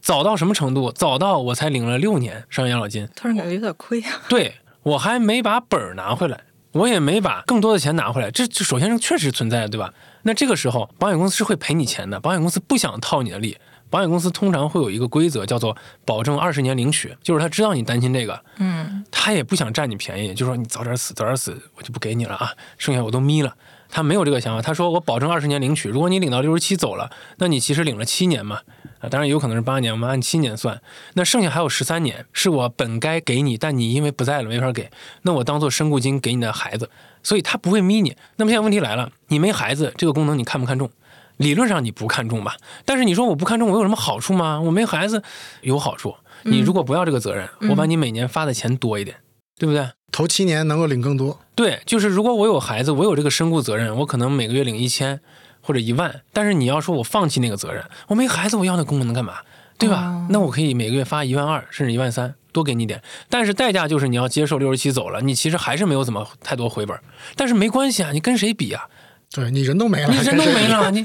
[0.00, 0.90] 早到什么程度？
[0.90, 4.22] 早到我才领了六年商业养老金，突然感觉有点亏啊。
[4.28, 6.40] 对我还没把本儿拿回来，
[6.72, 9.92] 我也没把更多的钱拿回来，这这首先是确实存在的，对吧？
[10.22, 13.56] 那这个时候保险公司是会赔你钱的，保险公司不想套你的利。
[13.90, 23.54] 保险公司通常会有一个规则，叫做保证二十年领取，就是他知道你担心这个，嗯，他也不想占你便宜，就说你早点死，早点死，我就不给你了啊，剩下我都眯了。
[23.92, 28.60] 他没有这个想法，他说我保证二十年领取，如果你领到六十七走了，那你其实领了七年嘛，
[29.00, 30.80] 啊，当然有可能是八年，我们按七年算，
[31.14, 34.88] 那剩下还有十三年是我本该给你，但你因为不在了没法给，
[35.22, 36.88] 那我当做身故金给你的孩子，
[37.24, 38.16] 所以他不会眯你。
[38.36, 40.88] 那么现在问题来了，你没孩子，这个功能你看不看重？
[41.40, 44.60] 理论上你不看重吧，但是你说我不看重，我有什么好处吗？
[44.60, 45.22] 我没孩子
[45.62, 46.14] 有好处。
[46.42, 49.16] 你如果不要这个责任，我把你每年发的钱多一点，
[49.58, 49.88] 对不对？
[50.12, 51.40] 头七年能够领更多。
[51.54, 55.20] 对，就是如果我有孩子，我有这个身故责任，我可能每个月领一千
[55.62, 56.22] 或者一万。
[56.32, 59.38] 但是你要说我放弃那个责任，我没孩子，我要那功能干嘛？
[59.78, 60.26] 对吧？
[60.28, 63.02] 那我可以每个月发一万二甚至一万三，多给你点。
[63.30, 66.98] 但是代价就是你要接受六十七走了，你其实还是没有怎么太多回本。
[67.34, 68.84] 但是没关系啊，你跟谁比啊？
[69.34, 71.02] 对你人都没了，你人都没了，你，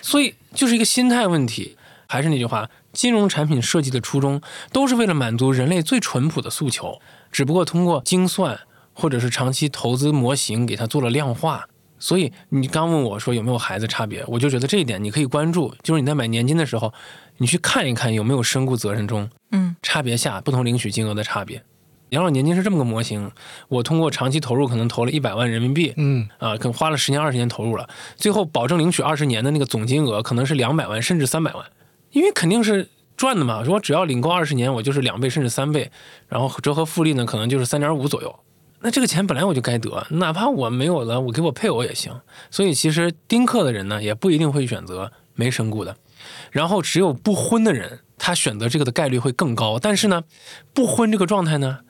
[0.00, 1.76] 所以就是一个心态问题。
[2.08, 4.40] 还是那句话，金融产品设计的初衷
[4.72, 7.00] 都是为了满足人类最淳朴的诉求，
[7.32, 8.58] 只不过通过精算
[8.94, 11.66] 或者是长期投资模型给它做了量化。
[11.98, 16.94] 所以你刚问我说有没有孩子差别，我就觉得这一点你可以关注，就是你在买年金的时候，
[17.38, 21.62] 你去看一看有没有身故责任中，嗯，差别下不同领取金额的差别。
[22.10, 23.32] 养老年金是这么个模型，
[23.68, 31.66] 我通过长期投入，可能投了一百万人民币，嗯，啊，可能花了十年二十年投入了，最后保证领取二十年的那个总金额可能是两百万甚至三百万，
[32.12, 35.90] 因为肯定是赚的嘛，说只要领够二十年，我就是两倍甚至三倍，
[36.28, 38.38] 然后折合复利呢，可能就是三点五左右，
[38.80, 42.20] 那这个钱本来我就该得，哪怕我没有了，我给我配偶也行，
[42.52, 45.96] 所以其实丁克的人呢，也不一定会选择没身故的，
[46.52, 50.22] 然后只有不婚的人，他选择这个的概率会更高，但是呢，
[50.72, 51.80] 不婚这个状态呢？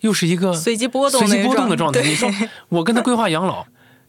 [0.00, 2.02] 又是一个随机波动、随机波动的状态。
[2.02, 2.30] 你说
[2.68, 3.64] 我跟他规划养老，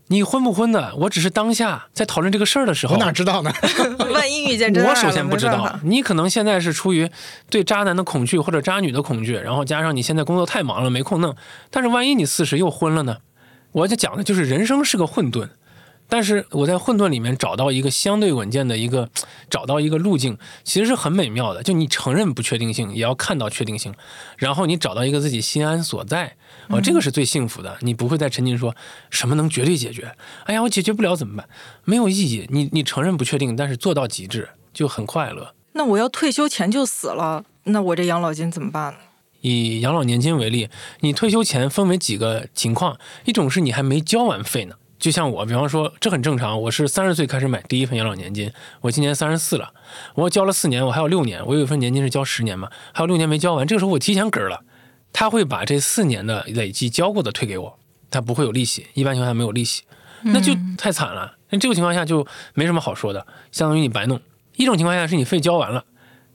[0.07, 0.93] 你婚不婚的？
[0.97, 3.51] 我只是当下在讨论这个事儿的时候，我哪知道呢？
[4.13, 5.79] 万一遇见真我首先不知道。
[5.83, 7.09] 你可能现在是出于
[7.49, 11.35] 对渣男的恐惧或者渣女的恐惧，然后加上你现在工作太忙了没空弄。
[11.69, 13.17] 但是万一你四十又婚了呢？
[13.71, 15.47] 我就讲的就是人生是个混沌。
[16.11, 19.09] 但是我在混沌里面找到一个相对稳健的一个，
[19.49, 21.63] 找到一个路径，其实是很美妙的。
[21.63, 23.93] 就你承认不确定性，也要看到确定性，
[24.35, 26.35] 然后你找到一个自己心安所在，
[26.67, 27.77] 啊，这个是最幸福的。
[27.79, 28.75] 你不会再沉浸说
[29.09, 30.13] 什么能绝对解决？
[30.43, 31.47] 哎呀，我解决不了怎么办？
[31.85, 32.45] 没有意义。
[32.49, 35.55] 你你承认不确定，但是做到极致就很快乐。
[35.71, 38.99] 那我要退休前就死了，那我这养老金怎么办呢？
[39.39, 40.67] 以养老年金为例，
[40.99, 44.75] 你退休前分为几个情况，一种是你还没交完费呢。
[45.01, 46.61] 就像我，比方说，这很正常。
[46.61, 49.73] 我是三十岁开始买第一份养老年金，我今年三十四了，
[50.13, 51.43] 我交了四年，我还有六年。
[51.47, 53.65] 我有一份年金是交十年嘛，还有六年没交完。
[53.65, 54.63] 这个时候我提前给了，
[55.11, 57.79] 他会把这四年的累计交过的退给我。
[58.11, 59.81] 他不会有利息，一般情况下没有利息，
[60.21, 61.35] 那就太惨了。
[61.49, 64.21] 那这个情况下就没什么好说的，相当于你白弄。
[64.55, 65.83] 一种情况下是你费交完了，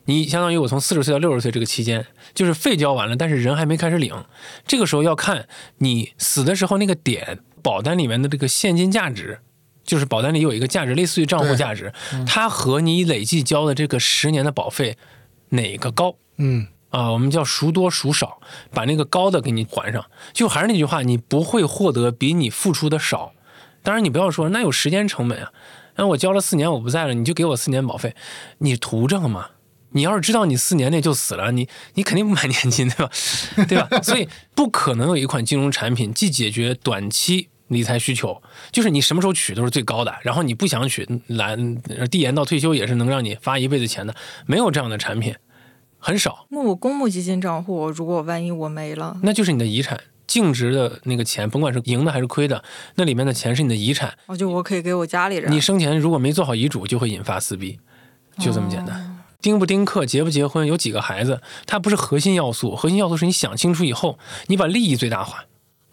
[0.06, 2.04] 你相当于我从四十岁到六十岁这个期间，
[2.34, 4.12] 就是费交完了，但是人还没开始领。
[4.66, 5.46] 这个时候要看
[5.78, 9.40] 你死的时候那个点，保单里面的这个现金价值，
[9.82, 11.92] 就是保单里有一个价值，类似于账户价值，
[12.24, 14.96] 它和你累计交的这个十年的保费
[15.48, 16.14] 哪个高？
[16.36, 16.68] 嗯。
[16.90, 18.40] 啊，我们叫孰多孰少，
[18.70, 20.06] 把那个高的给你还上。
[20.32, 23.32] 就还是那句话，你不会获得比你付出的少。
[23.82, 25.50] 当然，你不要说那有时间成本啊。
[25.96, 28.14] 那我交了四年，我不在了，你就给我四年保费，
[28.58, 29.48] 你图这个吗？
[29.90, 33.10] 你要是知道你四年内就死了，你你肯定不买年金，对吧？
[33.68, 33.88] 对吧？
[34.02, 41.56] 所以不可能有一款金融产品既解决短期理财需求，就是你什么时候取都是最高的，然后你不想取，来
[42.10, 44.14] 递延到退休也是能让你发一辈子钱的，
[44.46, 45.34] 没有这样的产品。
[45.98, 46.46] 很少。
[46.50, 52.62] 那我公募基金账户，如果万一我没了，那就是你的遗产，净值的那个钱，甭管是赢的还是亏的，
[52.94, 54.16] 那里面的钱是你的遗产。
[54.26, 55.50] 哦，就我可以给我家里人。
[55.50, 57.80] 你生前如果没做好遗嘱，就会引发撕逼，
[58.38, 59.24] 就这么简单。
[59.40, 65.44] 丁不丁克，结不结婚，有几个孩子，它不是核心要素，核心要素是你想清楚以后，你把利益最大化。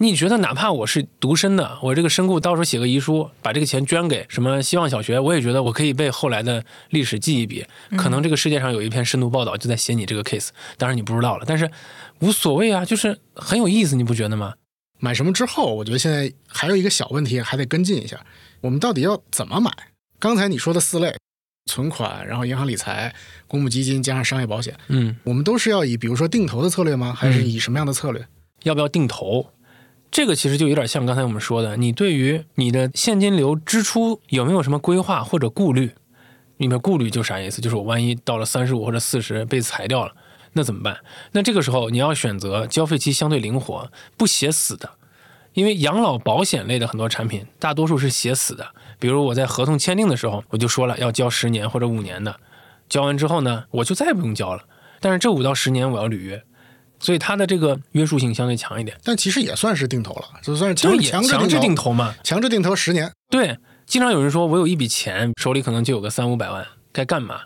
[0.04, 7.66] 你觉得哪怕我是独身的，我这个身故到时候写个遗书，把这个钱捐给什么希望小学，我也觉得我可以被后来的历史记一笔。
[7.96, 11.72] 可能这个世界上有一篇深度报道就在写你这个 case，当然你不知道了，但是
[12.20, 14.56] 无所谓啊，就是很有意思，你不觉得吗？
[15.00, 18.20] 买什么之后，我觉得现在还有一个小问题还得跟进一下，
[18.60, 19.72] 我们到底要怎么买？
[20.20, 21.16] 刚才你说的四类，
[21.72, 23.16] 存款，然后银行理财、
[23.48, 27.14] 公募基金加上商业保险，嗯，我们都是要以比如说定投的策略吗？
[27.18, 28.28] 还是以什么样的策略？
[28.64, 29.50] 要不要定投？
[30.14, 35.90] 这个其实就有点像刚才我们说的，你对于你的现金流支出有没有什么规划或者顾虑？
[36.58, 37.64] 你的顾虑就啥意思？
[37.64, 40.14] 就是我万一到了三十五或者四十被裁掉了，
[40.52, 40.98] 那怎么办？
[41.32, 44.88] 那这个时候你要选择交费期相对灵活、不写死的，
[45.54, 48.68] 因为养老保险类的很多产品大多数是写死的。
[49.00, 52.40] 比如我在合同签订的时候我就说了要交十年或者五年的，
[52.88, 54.62] 交完之后呢我就再也不用交了。
[55.00, 56.44] 但是这五到十年我要履约。
[57.04, 63.12] 所以它的这个约束性相对强一点，但其实也算是定投了，就算是强强制定投嘛，强制定投十年。
[63.30, 67.42] 对，经常有人说我有一笔钱，手里可能就有个三五百万，该干嘛？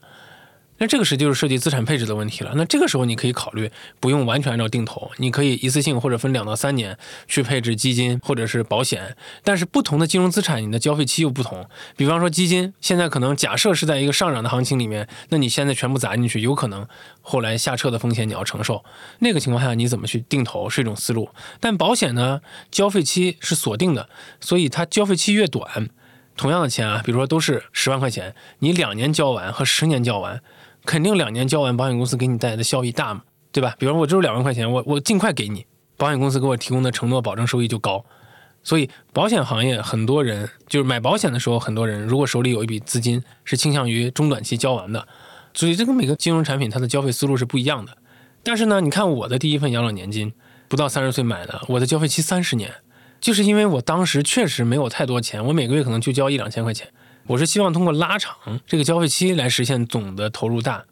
[0.79, 2.53] 那这个是就是涉及资产配置的问题了。
[2.55, 6.97] 那这个时候你可以考虑不用完全按照定投，你可以一次性或者分两到三年
[7.27, 9.15] 去配置基金或者是保险。
[9.43, 11.67] 但是不同的金融资产，你的交费期又不同。
[11.95, 16.87] 比方说基金，现在可能假设是在一个上涨的行情里面，那你现在全部砸进去，有可能
[17.21, 18.85] 后来下撤的风险你要承受。
[19.19, 21.29] 那个情况下你怎么去定投是一种思路。
[21.59, 24.09] 但保险呢，交费期是锁定的，
[24.39, 25.89] 所以它交费期越短，
[26.35, 30.39] 同样的钱啊，比如说都是十万块钱，你两年交完和十年交完。
[30.87, 33.21] 肯定两年交完，保险公司给你带来的效益大嘛，
[33.51, 33.75] 对吧？
[33.77, 35.65] 比如我只有两万块钱，我我尽快给你，
[35.97, 38.05] 保险公司给我提供的承诺保证收益就高。
[38.63, 45.05] 所以保险行业很多人就是买保险的时候，很多人如果手里有一笔资金是倾向于中短期交完的，
[45.53, 47.97] 所以这个每个金融产品它的交费思路是不一样的。
[48.41, 50.31] 但是呢，你看我的第一份养老年金
[50.69, 52.73] 不到三十岁买的，我的交费期三十年，
[53.19, 56.87] 就是因为我当时确实没有太多钱，我每个月可能就交一两千块钱。
[57.27, 60.85] 我是希望通过拉长这个交费期来实现总的投入大，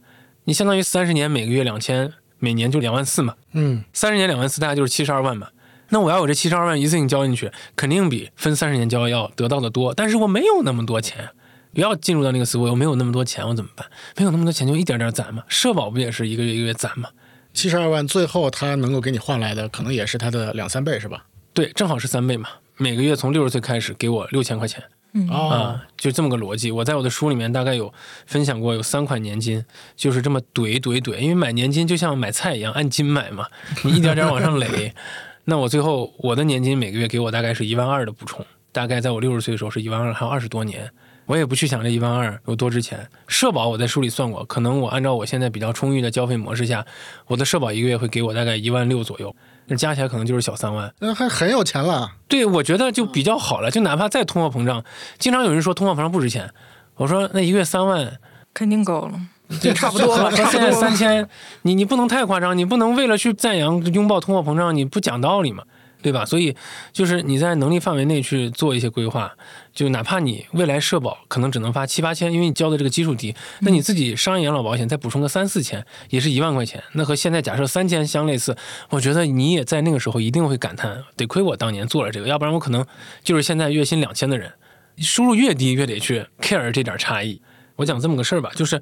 [0.43, 5.47] 你相当于三十年每个月两千，每年就两万四嘛，嗯，三十年两万四大概就是七十二万嘛。
[5.89, 9.93] 那我要有这七十二万一次性交进去，肯定比分三十年交要得到的多。
[9.93, 11.29] 但是我没有那么多钱，
[11.73, 13.87] 不要进入到那个思维，我没有那么多钱，我怎么办？
[14.17, 17.07] 没有那么多钱就一点点攒嘛，社保不也是一个月一个月攒嘛？
[17.53, 21.23] 七十二万最后他能够给你换来的，可能也是他的两三倍，是吧？
[21.53, 22.49] 对，正好是三倍嘛。
[22.75, 24.83] 每个月从六十岁开始给我六千块钱。
[25.29, 26.71] 啊，就这么个逻辑。
[26.71, 27.93] 我在我的书里面大概有
[28.25, 29.63] 分享过，有三款年金，
[29.95, 31.17] 就是这么怼怼怼。
[31.17, 33.47] 因为买年金就像买菜一样，按斤买嘛，
[33.83, 34.93] 你一点点往上垒。
[35.45, 40.91] 那我最后我的年金每个月给我大概是一万二的补充，大概在我六十岁的时候是一万二，还有二十多年。
[41.27, 43.07] 我也不去想这一万二有多值钱。
[43.27, 46.85] 社保我在书里算过，可能我按照我现在比较充裕的交费模式下，
[47.25, 49.35] 我的社保一个月会给我大概一万六左右。
[49.67, 52.11] 那加起来可能就是小三万，那还很有钱了。
[52.27, 53.71] 对，我觉得就比较好了。
[53.71, 54.83] 就哪怕再通货膨胀，
[55.17, 56.49] 经常有人说通货膨胀不值钱，
[56.95, 58.19] 我说那一个月三万
[58.53, 59.19] 肯定够了，
[59.59, 60.31] 就差不多了。
[60.31, 61.27] 现在三千，
[61.63, 65.63] 你你不能太夸张，你不能为了去赞扬拥抱通货膨胀，你不讲道理嘛。
[66.05, 66.23] 对吧？
[66.23, 66.55] 所以
[66.93, 69.35] 就是你在能力范围内去做一些规划，
[69.73, 76.83] 就哪怕你未来社保可能只能发七八千，因为你交的这个基数低，那你自己商业养老保险再补充个三四千，也是一万块钱。
[76.93, 78.55] 那和现在假设三千相类似，
[78.91, 82.85] 我觉得你也在那个时候一定会感叹，得亏我当年做了这个，要不然我可能
[83.23, 84.53] 就是现在月薪两千的人。
[84.99, 87.41] 收入越低越得去 care 这点差异。
[87.77, 88.79] 我讲这么个事儿吧，就是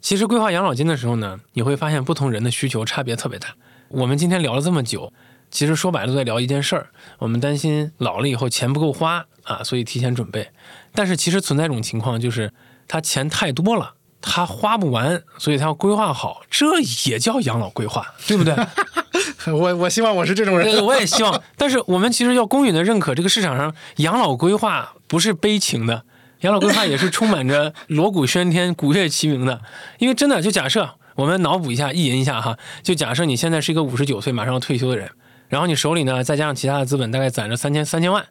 [0.00, 3.54] 其实规划养老金的时候呢，你会发现不同人的需求差别特别大。
[3.88, 5.12] 我们今天聊了这么久。
[5.56, 10.50] 其实说白了都在聊一件事儿，我们担心老了以后钱不够花啊，所以提前准备。
[10.92, 12.52] 但是其实存在一种情况，就是
[12.86, 16.78] 他钱太多了，他花不完，所以他要规划好，这
[17.08, 18.54] 也叫养老规划，对不对？
[19.50, 21.42] 我我希望我是这种人，我也希望。
[21.56, 26.04] 但是我们其实要公允的认可，这个市场上养老规划不是悲情的，
[26.40, 29.62] 养老规划也是充满着锣鼓喧天、鼓乐齐鸣的。
[30.00, 35.10] 因为真的，就假设我们脑补一下、意淫一下哈，就假设你现在是一个五十九岁马上要退休的人。
[35.48, 38.26] 然后你手里呢，再加上其他的资本，大概攒着三千三千万。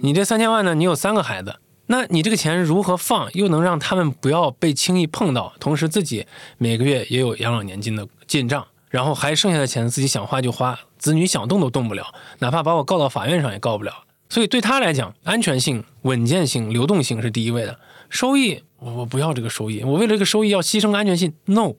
[0.00, 1.56] 你这三千万呢，你有三个孩子，
[1.86, 5.54] 那你这个钱如何放，又能让他们不要被轻易碰到？
[5.58, 6.26] 同时自己
[6.58, 13.92] 每个月也有养老年金的进账，然后还剩下的钱自己想花就花，子女想动都动不了，哪怕把我告到法院上也告不了。
[14.28, 17.78] 所以对他来讲，安全性、稳健性、流动性是第一位的。
[18.10, 21.72] 收益，我我不要这个收益，我为了这个收益要牺牲安全性，no，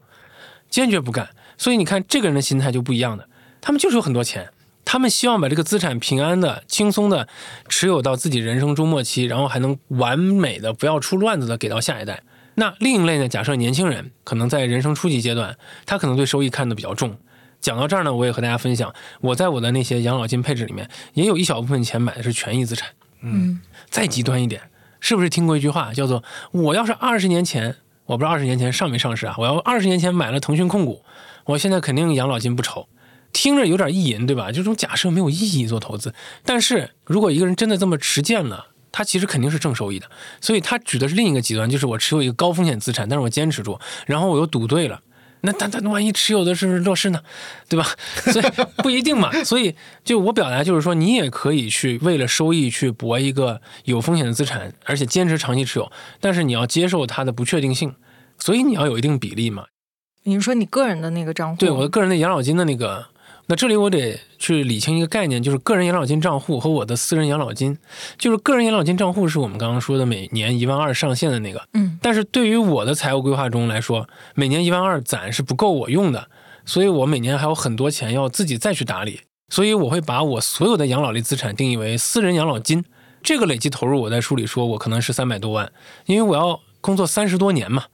[0.68, 1.30] 坚决不干。
[1.58, 3.30] 所以你看，这个人的心态就不一样的，
[3.62, 4.50] 他们就是有很多钱。
[4.92, 7.28] 他们希望把这个资产平安的、轻松的
[7.68, 12.24] 持有到自己人生中末期，然后还能完美的、不要出乱子的给到下一代。
[12.56, 13.28] 那另一类呢？
[13.28, 17.16] 假设年轻人可能在人生初级阶段，他可能对收益看得比较重。
[17.62, 22.90] 讲到这儿呢，我也和大家分享，我在我的那些养老金配置里面，也有一小部分钱买的是权益资产。
[23.22, 23.62] 嗯，
[23.92, 24.60] 再极端一点，
[25.00, 27.76] 是不是听过一句话叫做“我要是二十年前，
[28.08, 29.36] 我不知道二十年前上没上市啊？
[29.38, 31.04] 我要二十年前买了腾讯控股，
[31.46, 32.88] 我现在肯定养老金不愁。”
[33.32, 34.48] 听着有点意淫，对吧？
[34.52, 36.14] 就这种假设没有意义做投资。
[36.44, 40.10] 但是如果一个人真的这么实践了，他其实肯定是正收益的。
[40.42, 45.02] 所以他举的是另一个极端，就是我持有一个高风险资产，但是我坚持住，然后我又赌对了。
[45.42, 47.22] 那他他万一持有的是乐视呢，
[47.70, 47.88] 对吧？
[48.34, 48.46] 所以
[48.84, 49.32] 不一定嘛。
[49.44, 49.74] 所以
[50.04, 57.96] 就我表达就是说，你也可以去为了收益去搏一个有风险的资产，而且坚持长期持有，但是你要接受它的不确定性，
[58.38, 59.68] 所以你要有一定比例嘛。
[60.24, 61.58] 你说你个人的那个账户？
[61.58, 63.06] 对，我的个人的养老金的那个。
[63.52, 67.76] 那这里我得去理清一个概念，就是个人养老金账户和我的私人养老金。
[68.16, 71.98] 就是个人养老金账户是我们刚刚说的每年一万二上限的那个，嗯。
[72.00, 76.30] 但是对于我的财务规划中来说，每年一万二攒是不够我用的，
[76.64, 79.22] 所以我每年还有很多钱要自己再去打理。
[79.50, 82.86] 所以我会把我所有的养老类资产定义为私人养老金。
[83.24, 85.72] 这个累计投入我在书里说我可能是三百多万，
[86.06, 87.86] 因为我要工作三十多年嘛，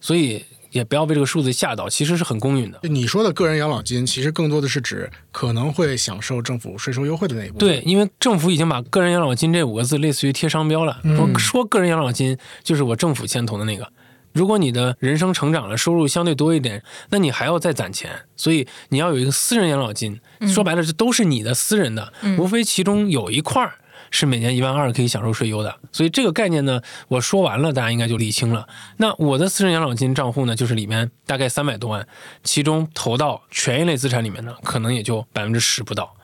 [0.00, 0.44] 所以。
[0.76, 2.78] 也不要被这个数字吓到，其实是很公允的。
[2.82, 7.66] 你说的个人养老金，其实更多的是指可能会享受政府税收优惠的那一部分。
[7.66, 11.00] 对，因为政府已经把个人养老金这五个字类似于贴商标了。
[11.16, 13.90] 说说个人养老金就是我政府牵头的那个。
[14.32, 20.20] 如果你的人生成长了，收入相对多一点，那你还要再攒钱，所以你要有一个私人养老金。
[20.46, 23.76] 说白了，这都是你的私人的，无非其中有一块儿。
[24.10, 28.68] 是每年一万二可以享受税优的，所以这个概念呢，我说完了，大家应该就理清了。
[28.98, 32.06] 那我的私人养老金账户呢，就是里面大概三百多万，
[32.42, 36.14] 其中投到权益类资产里面呢，可能也就百分之十不到。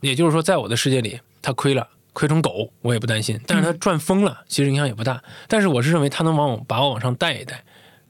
[0.00, 5.22] 也就是说，在我的世界里，它亏了，亏成狗，我也不担心；但是它赚疯了，其实影响也不大。
[5.46, 7.62] 但是我是认为它能往我把我往上带一带。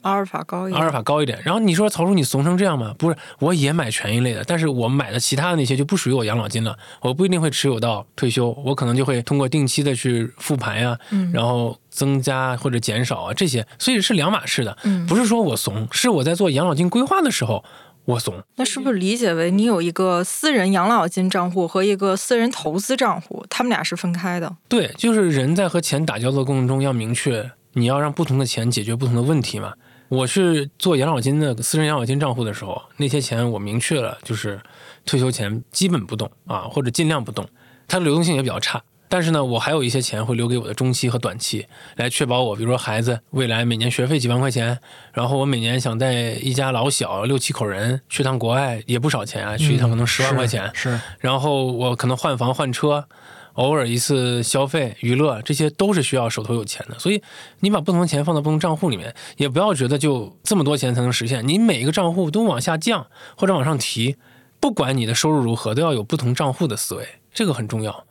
[0.03, 1.41] 阿尔法高一点，阿尔法高一点。
[1.45, 2.95] 然后你说曹叔，你怂成这样吗？
[2.99, 6.77] 不是，我也买权益类的，但是我买的其他的那些就不属于我养老金了。
[7.01, 10.99] 我不一定会持有到退休，我可能就会通过定期的去复盘呀，
[11.33, 14.77] 然后增加或者减少啊这些，所以是两码事的。
[15.09, 17.65] 不是说我怂，是我在做养老金规划的时候
[18.05, 18.43] 我怂。
[18.57, 24.57] 那是不是理解为你有一个私人养老金账户和一个私人投资账户，他们俩是分开的？
[24.69, 29.73] 对，就是人在和钱打交道的过程中要明确，你要让不同的钱解决不同的问题嘛。
[30.13, 34.61] 我是做养老金的私人养老金账户的时候，那些钱我明确了，就是
[35.07, 37.49] 退休前基本不动啊，或者尽量不动。
[37.89, 44.79] 它的流动性也比较差，但是呢，我还有一些钱会留给我的中期和短期，来确保我，比如说孩子未来每年学费几万块钱，
[45.15, 53.09] 然后我每年想带一家老小六七口人去趟国外，也不少钱啊，去一趟可能十万块钱，是，然后我可能换房换车。
[53.55, 57.23] 偶尔一次消费娱乐，这些都是需要手头有钱的，所以
[57.61, 61.47] 你把不同的钱放到不同账户里面，也不要觉得就这么多钱才能实现。
[61.47, 64.17] 你每一个账户都往下降或者往上提，
[64.61, 68.05] 不管你的收入如何，都要有不同账户的思维，这个很重要。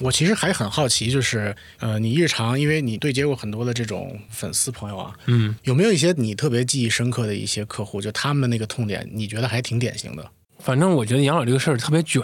[0.00, 10.30] 我其实还很好奇，就是呃，你日常因为你对接过很多的这种粉丝朋友啊，嗯，有没有一些你特别记忆深刻的一些客户，就他们的那个痛点，你觉得还挺典型的？
[10.58, 12.22] 反正我觉得养老这个事儿特别卷。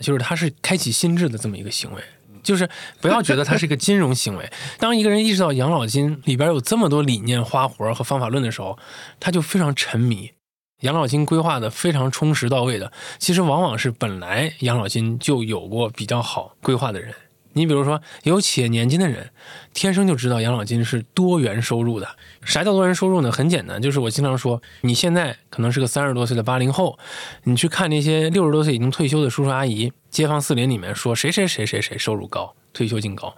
[0.00, 2.02] 就是它是开启心智的这么一个行为，
[2.42, 2.68] 就是
[3.00, 4.50] 不要觉得它是一个金融行为。
[4.78, 8.78] 当一个人意识到养老金里边有这么多理念、花活和方法论的时候，
[9.18, 10.32] 他就非常沉迷。
[10.80, 17.14] 养老金规划的非常充实到位的，其实往往是本来养老金就有过比较好规划的人。
[17.52, 19.30] 你比如说，有企业年金的人，
[19.74, 22.08] 天生就知道养老金是多元收入的。
[22.44, 23.32] 啥叫多元收入呢？
[23.32, 26.98] 很简单，就是我经常说，你现在可能是个三十多岁的八零后，
[27.44, 33.34] 你去看那些六十多岁已经退休的叔叔阿姨，街坊四邻里面说谁谁谁谁谁收入高，退休金高，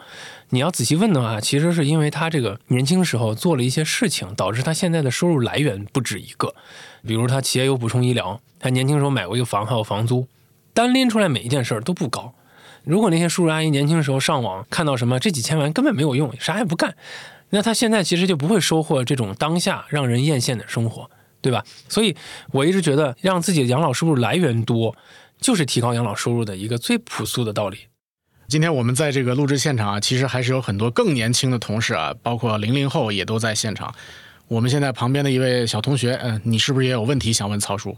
[0.51, 6.55] 你要仔细问的话，其实是因为他这个年轻时候做了一些事情，导致他现在的收入来源不止一个。
[7.07, 10.29] 比如他企业有补充医疗，他年轻时候买过一个房，还有房租，
[10.75, 12.35] 单拎出来每一件事儿都不高。
[12.85, 16.95] 如果那些叔叔阿姨年轻的时候上网看到什么这几千万根本没有用，啥也不干，
[17.51, 21.09] 那他现在其实就不会收获这种当下让人艳羡的生活，
[21.41, 21.65] 对吧？
[21.89, 22.17] 所以
[22.51, 24.97] 我一直觉得让自己的养老收入来源多，
[25.41, 27.79] 就是提高养老收入的一个最朴素的道理。
[28.49, 33.95] 今天我们在这个录制现场啊，其实还是有很多更年轻的同事啊，包括零零后也都在现场。
[34.49, 37.97] 我们现在旁边的一位小同学，嗯，你是不是也有问题想问曹叔？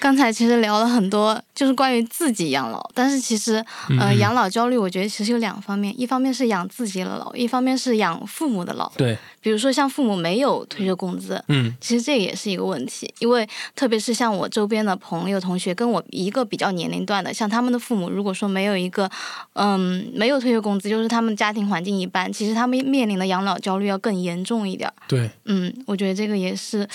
[0.00, 2.90] 刚才其实聊了很多，就是关于自己养老。
[2.94, 3.64] 但是其实，
[3.98, 8.90] 呃，养老焦虑，我觉得其实有两方面，一方面是养自己的老，一方面是养父母的老。
[8.96, 13.12] 对，比如说像父母没有退休工资，嗯，其实这也是一个问题。
[13.18, 19.10] 因为特别是像我周边的朋友、同学，跟我一个比较年龄段的，像他们的父母，如果说没有一个，
[19.54, 24.92] 嗯，没有退休工资，就是他们家庭环境一般，其实他们面临的养老焦虑要更严重一点。
[25.08, 26.86] 对，嗯，我觉得这个也是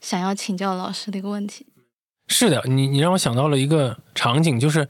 [0.00, 1.64] 想要请教老师的一个问题。
[2.28, 4.86] 是的，你你让我想到了一个场景，就是，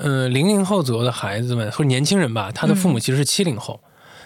[0.00, 3.80] 呃，零零后左右的孩子们或者年轻人吧，他的父母其实是七零后，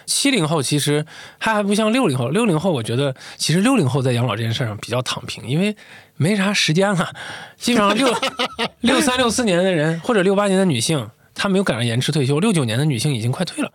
[0.05, 1.05] 七零后其实
[1.39, 5.75] 他还不像六零后，六零后我觉得其实六零后在养老这件事上比较躺平，因为
[6.17, 7.11] 没啥时间了，
[7.57, 8.07] 基本上六
[8.81, 13.71] 六三六四年的人或者六八年的女性，她没有赶上延迟退休，六九年的女性已经快退了。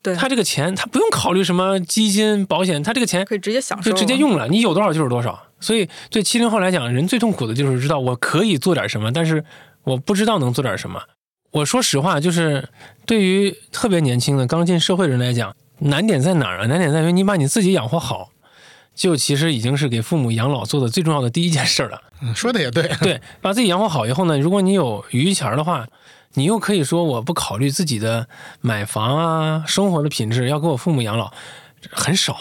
[0.00, 5.42] 对她这个钱，她不用考虑什么基金、保险，她这个钱可以直接享受，就直接用了，你有多少就是多少。
[5.64, 9.44] 所以对七零后来讲，人最痛苦的就是知道我可以做点什么，但是
[9.82, 11.02] 我不知道能做点什么。
[11.50, 12.68] 我说实话，就是
[13.06, 16.66] 对于特别年轻的刚进社会人来讲，难点在哪儿啊？
[16.66, 18.28] 难点在于你把你自己养活好，
[18.94, 22.00] 就其实已经是给父母养老做的最重要的第一件事了。
[22.20, 25.88] 嗯，说的也对，对， 把自己养活好以后呢，如果你有余钱的话。
[26.36, 28.26] 你又可以说我不考虑自己的
[28.60, 31.32] 买房啊，生活的品质要给我父母养老，
[31.92, 32.36] 很少，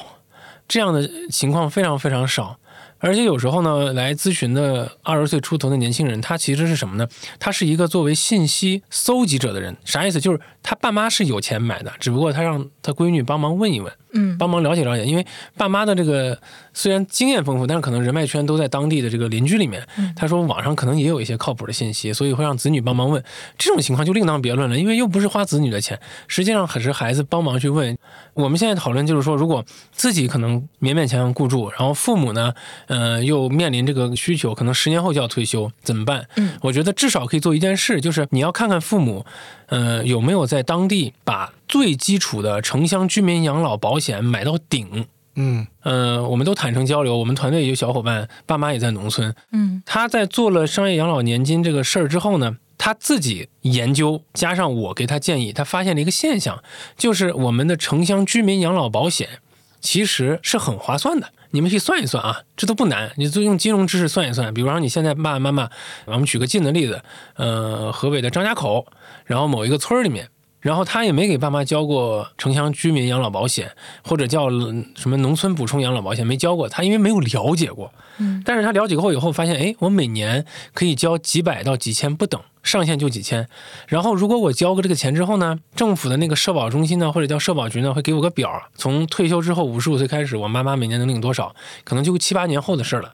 [0.67, 2.57] 这样的情况非常非常少。
[3.05, 7.05] 而且有时候呢，来咨询的二十岁出头的年轻人，他其实是什么呢？
[7.37, 10.21] 他是一个作为信息搜集者的人，啥意思？
[10.21, 13.91] 就是他爸妈是有钱买的，只不过他让他闺女帮忙问一问。
[14.13, 15.25] 嗯，帮忙了解了解，因为
[15.57, 16.37] 爸妈的这个
[16.73, 19.85] 虽然经验丰富，但是可能人脉圈都在当地的这个邻居里面。
[20.15, 23.23] 他说网上可能也有一些靠谱的信息，所以会让子女帮忙问。
[23.57, 27.97] 这种情况就另当别论了，因为又不是花子女的钱，实际上可是孩子帮忙去问。
[28.33, 32.53] 我们现在讨论就是说，如果自己可能勉勉强强顾住，然后父母呢，
[32.87, 36.27] 呃，又面临这个需求，可能十年后就要退休，怎么办？
[36.35, 39.25] 嗯，我觉得至少可以做一件事，就是你要看看父母，
[39.67, 41.51] 呃，有没有在当地把。
[41.73, 47.17] 最基础的城乡居民养老保险买到顶，嗯呃，我们都坦诚交流。
[47.17, 56.63] 我们团队有小伙伴，爸妈也在农村，嗯，他在做了商业养老年金这个事儿之后呢，他自己研究，加上我给他建议，他发现了一个现象，
[56.95, 59.39] 就是我们的城乡居民养老保险
[59.81, 61.33] 其实是很划算的。
[61.49, 64.53] 你们可以算一算啊，这都不难，你就用金融知识算一算。
[64.53, 65.67] 比如说你现在爸爸妈妈，
[66.05, 67.01] 我们举个近的例子，
[67.35, 68.85] 呃，河北的张家口，
[69.25, 70.29] 然后某一个村儿里面。
[70.63, 73.69] 然后他也没给爸妈交过城乡居民养老保险，
[74.01, 74.49] 或者叫
[74.95, 76.69] 什么农村补充养老保险，没交过。
[76.69, 83.45] 他因为没有了解过，嗯，但是他了解过以后发现，哎，我每年可以交几百到几千不等，上限就几千。
[83.89, 91.53] 然后如果我交个这个钱之后呢，政府的那个社保中心呢，或者叫社保局呢，会给我个表，从退休之后五十五岁开始，我妈妈每年能领多少，
[91.83, 93.13] 可能就七八年后的事了。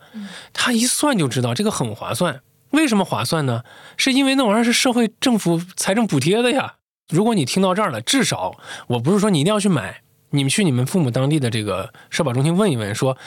[0.54, 2.42] 他一算就知道这个很划算。
[2.70, 3.64] 为什么划算呢？
[3.98, 6.76] 是因为那玩意儿是社会政府财政补贴的呀。
[7.10, 8.56] 如果你听到这儿了，至少
[8.88, 13.18] 我不是说你一定要去买，你们去你们父母当地的这个社保中心问一问，说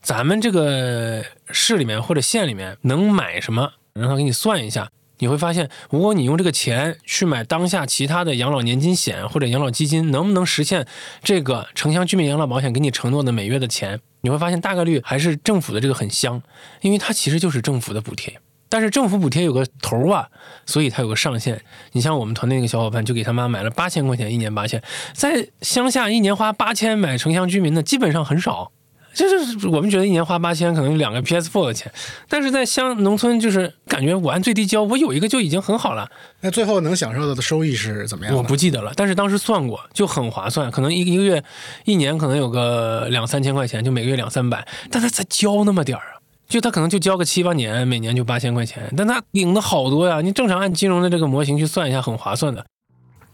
[0.00, 10.86] 咱们这个市里面或者县里面能买什么，让他给你算一下，你会发现，如果你用这个钱去买当下其他的养老年金险或者养老基金，能不能实现
[11.22, 14.00] 这个城乡居民养老保险给你承诺的每月的钱？
[14.22, 16.42] 你会发现大概率还是政府的这个很香，
[16.80, 18.40] 因为它其实就是政府的补贴。
[18.68, 20.28] 但是政府补贴有个头啊，
[20.66, 21.60] 所以它有个上限。
[21.92, 28.72] 你像我们团队那个小伙伴，就给他妈买了八千块钱，一年八千，在乡下一年花八千买城乡居民的基本上很少。
[29.14, 31.90] 就是我们觉得一年花八千可能两个 PS4 的钱，
[32.28, 36.08] 但是在乡农村就是感觉我按最低交，我有一个就已经很好了。
[36.40, 38.36] 那最后能享受到的收益是怎么样？
[38.36, 41.42] 我不记得了，但是当时算过就很划算，可能一个一个月、
[41.84, 46.17] 一年可能有个两三千块钱，就每个月两三百，但他才交那么点儿啊。
[46.48, 50.22] 就他可能就交个七八年，每年就八千块钱，但他领的好多呀。
[50.22, 52.64] 你正常按金融的这个模型去算一下，很划算的。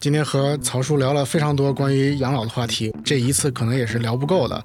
[0.01, 4.63] 今天和曹叔聊了非常多关于养老的话题，这一次可能也是聊不够的。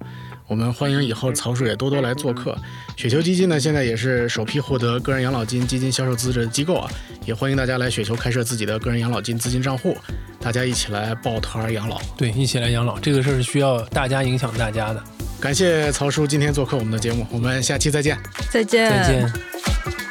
[0.49, 2.57] 我们欢迎以后曹叔也多多来做客。
[2.97, 6.91] 雪球基金呢，现在也是首批获得个人养老金基金销售资质的机构啊，
[7.25, 9.95] 也欢迎大家来雪球开设自己的个人养老金资金账户，
[10.41, 12.01] 大家一起来抱团养老。
[12.17, 15.03] 对，一起来养老，这个事儿是需要大家影响大家的。
[15.39, 18.17] 感谢曹叔今天做客我们的节目，我们下期再见。
[18.49, 18.89] 再见。
[18.89, 20.08] 再见。